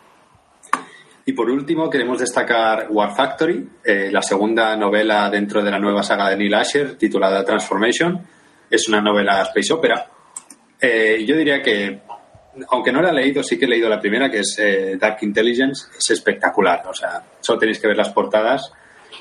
Y 1.27 1.33
por 1.33 1.49
último, 1.49 1.89
queremos 1.89 2.19
destacar 2.19 2.89
War 2.91 3.15
Factory, 3.17 3.67
eh, 3.83 4.11
la 4.13 4.21
segunda 4.21 4.77
novela 4.77 5.31
dentro 5.31 5.63
de 5.63 5.71
la 5.71 5.79
nueva 5.79 6.03
saga 6.03 6.29
de 6.29 6.37
Neil 6.37 6.55
Asher, 6.55 6.97
titulada 6.97 7.45
Transformation. 7.45 8.21
Es 8.69 8.89
una 8.89 9.01
novela 9.01 9.43
space 9.43 9.73
opera. 9.73 10.07
Eh, 10.79 11.25
yo 11.27 11.35
diría 11.37 11.63
que, 11.63 12.03
aunque 12.69 12.93
no 12.93 13.03
la 13.03 13.11
he 13.11 13.15
leído, 13.15 13.43
sí 13.43 13.59
que 13.59 13.65
he 13.65 13.69
leído 13.69 13.89
la 13.89 14.01
primera, 14.01 14.31
que 14.31 14.41
es 14.41 14.59
eh, 14.59 14.97
Dark 14.99 15.19
Intelligence. 15.23 15.87
Es 15.97 16.11
espectacular. 16.11 16.83
O 16.89 16.95
sea, 16.95 17.23
solo 17.41 17.59
tenéis 17.59 17.81
que 17.81 17.89
ver 17.89 17.97
las 17.97 18.11
portadas. 18.11 18.73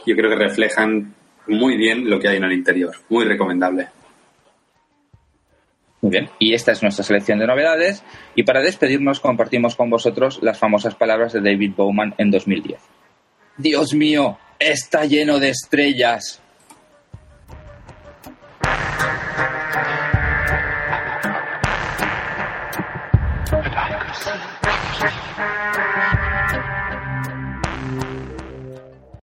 Yo 0.06 0.16
creo 0.16 0.30
que 0.30 0.36
reflejan 0.36 1.14
muy 1.48 1.78
bien 1.78 2.10
lo 2.10 2.20
que 2.20 2.28
hay 2.30 2.38
en 2.38 2.44
el 2.44 2.54
interior. 2.54 2.96
Muy 3.10 3.26
recomendable. 3.26 3.88
Muy 6.02 6.12
bien, 6.12 6.30
y 6.38 6.54
esta 6.54 6.74
es 6.74 6.84
nuestra 6.84 7.06
selección 7.06 7.40
de 7.40 7.48
novedades. 7.48 8.04
Y 8.36 8.44
para 8.44 8.62
despedirnos, 8.62 9.22
compartimos 9.22 9.78
con 9.78 9.90
vosotros 9.90 10.40
las 10.42 10.60
famosas 10.60 10.96
palabras 10.96 11.32
de 11.32 11.40
David 11.40 11.76
Bowman 11.78 12.14
en 12.18 12.30
2010. 12.30 12.78
Dios 13.58 13.94
mío, 13.94 14.38
está 14.60 15.06
lleno 15.06 15.40
de 15.40 15.50
estrellas. 15.50 16.43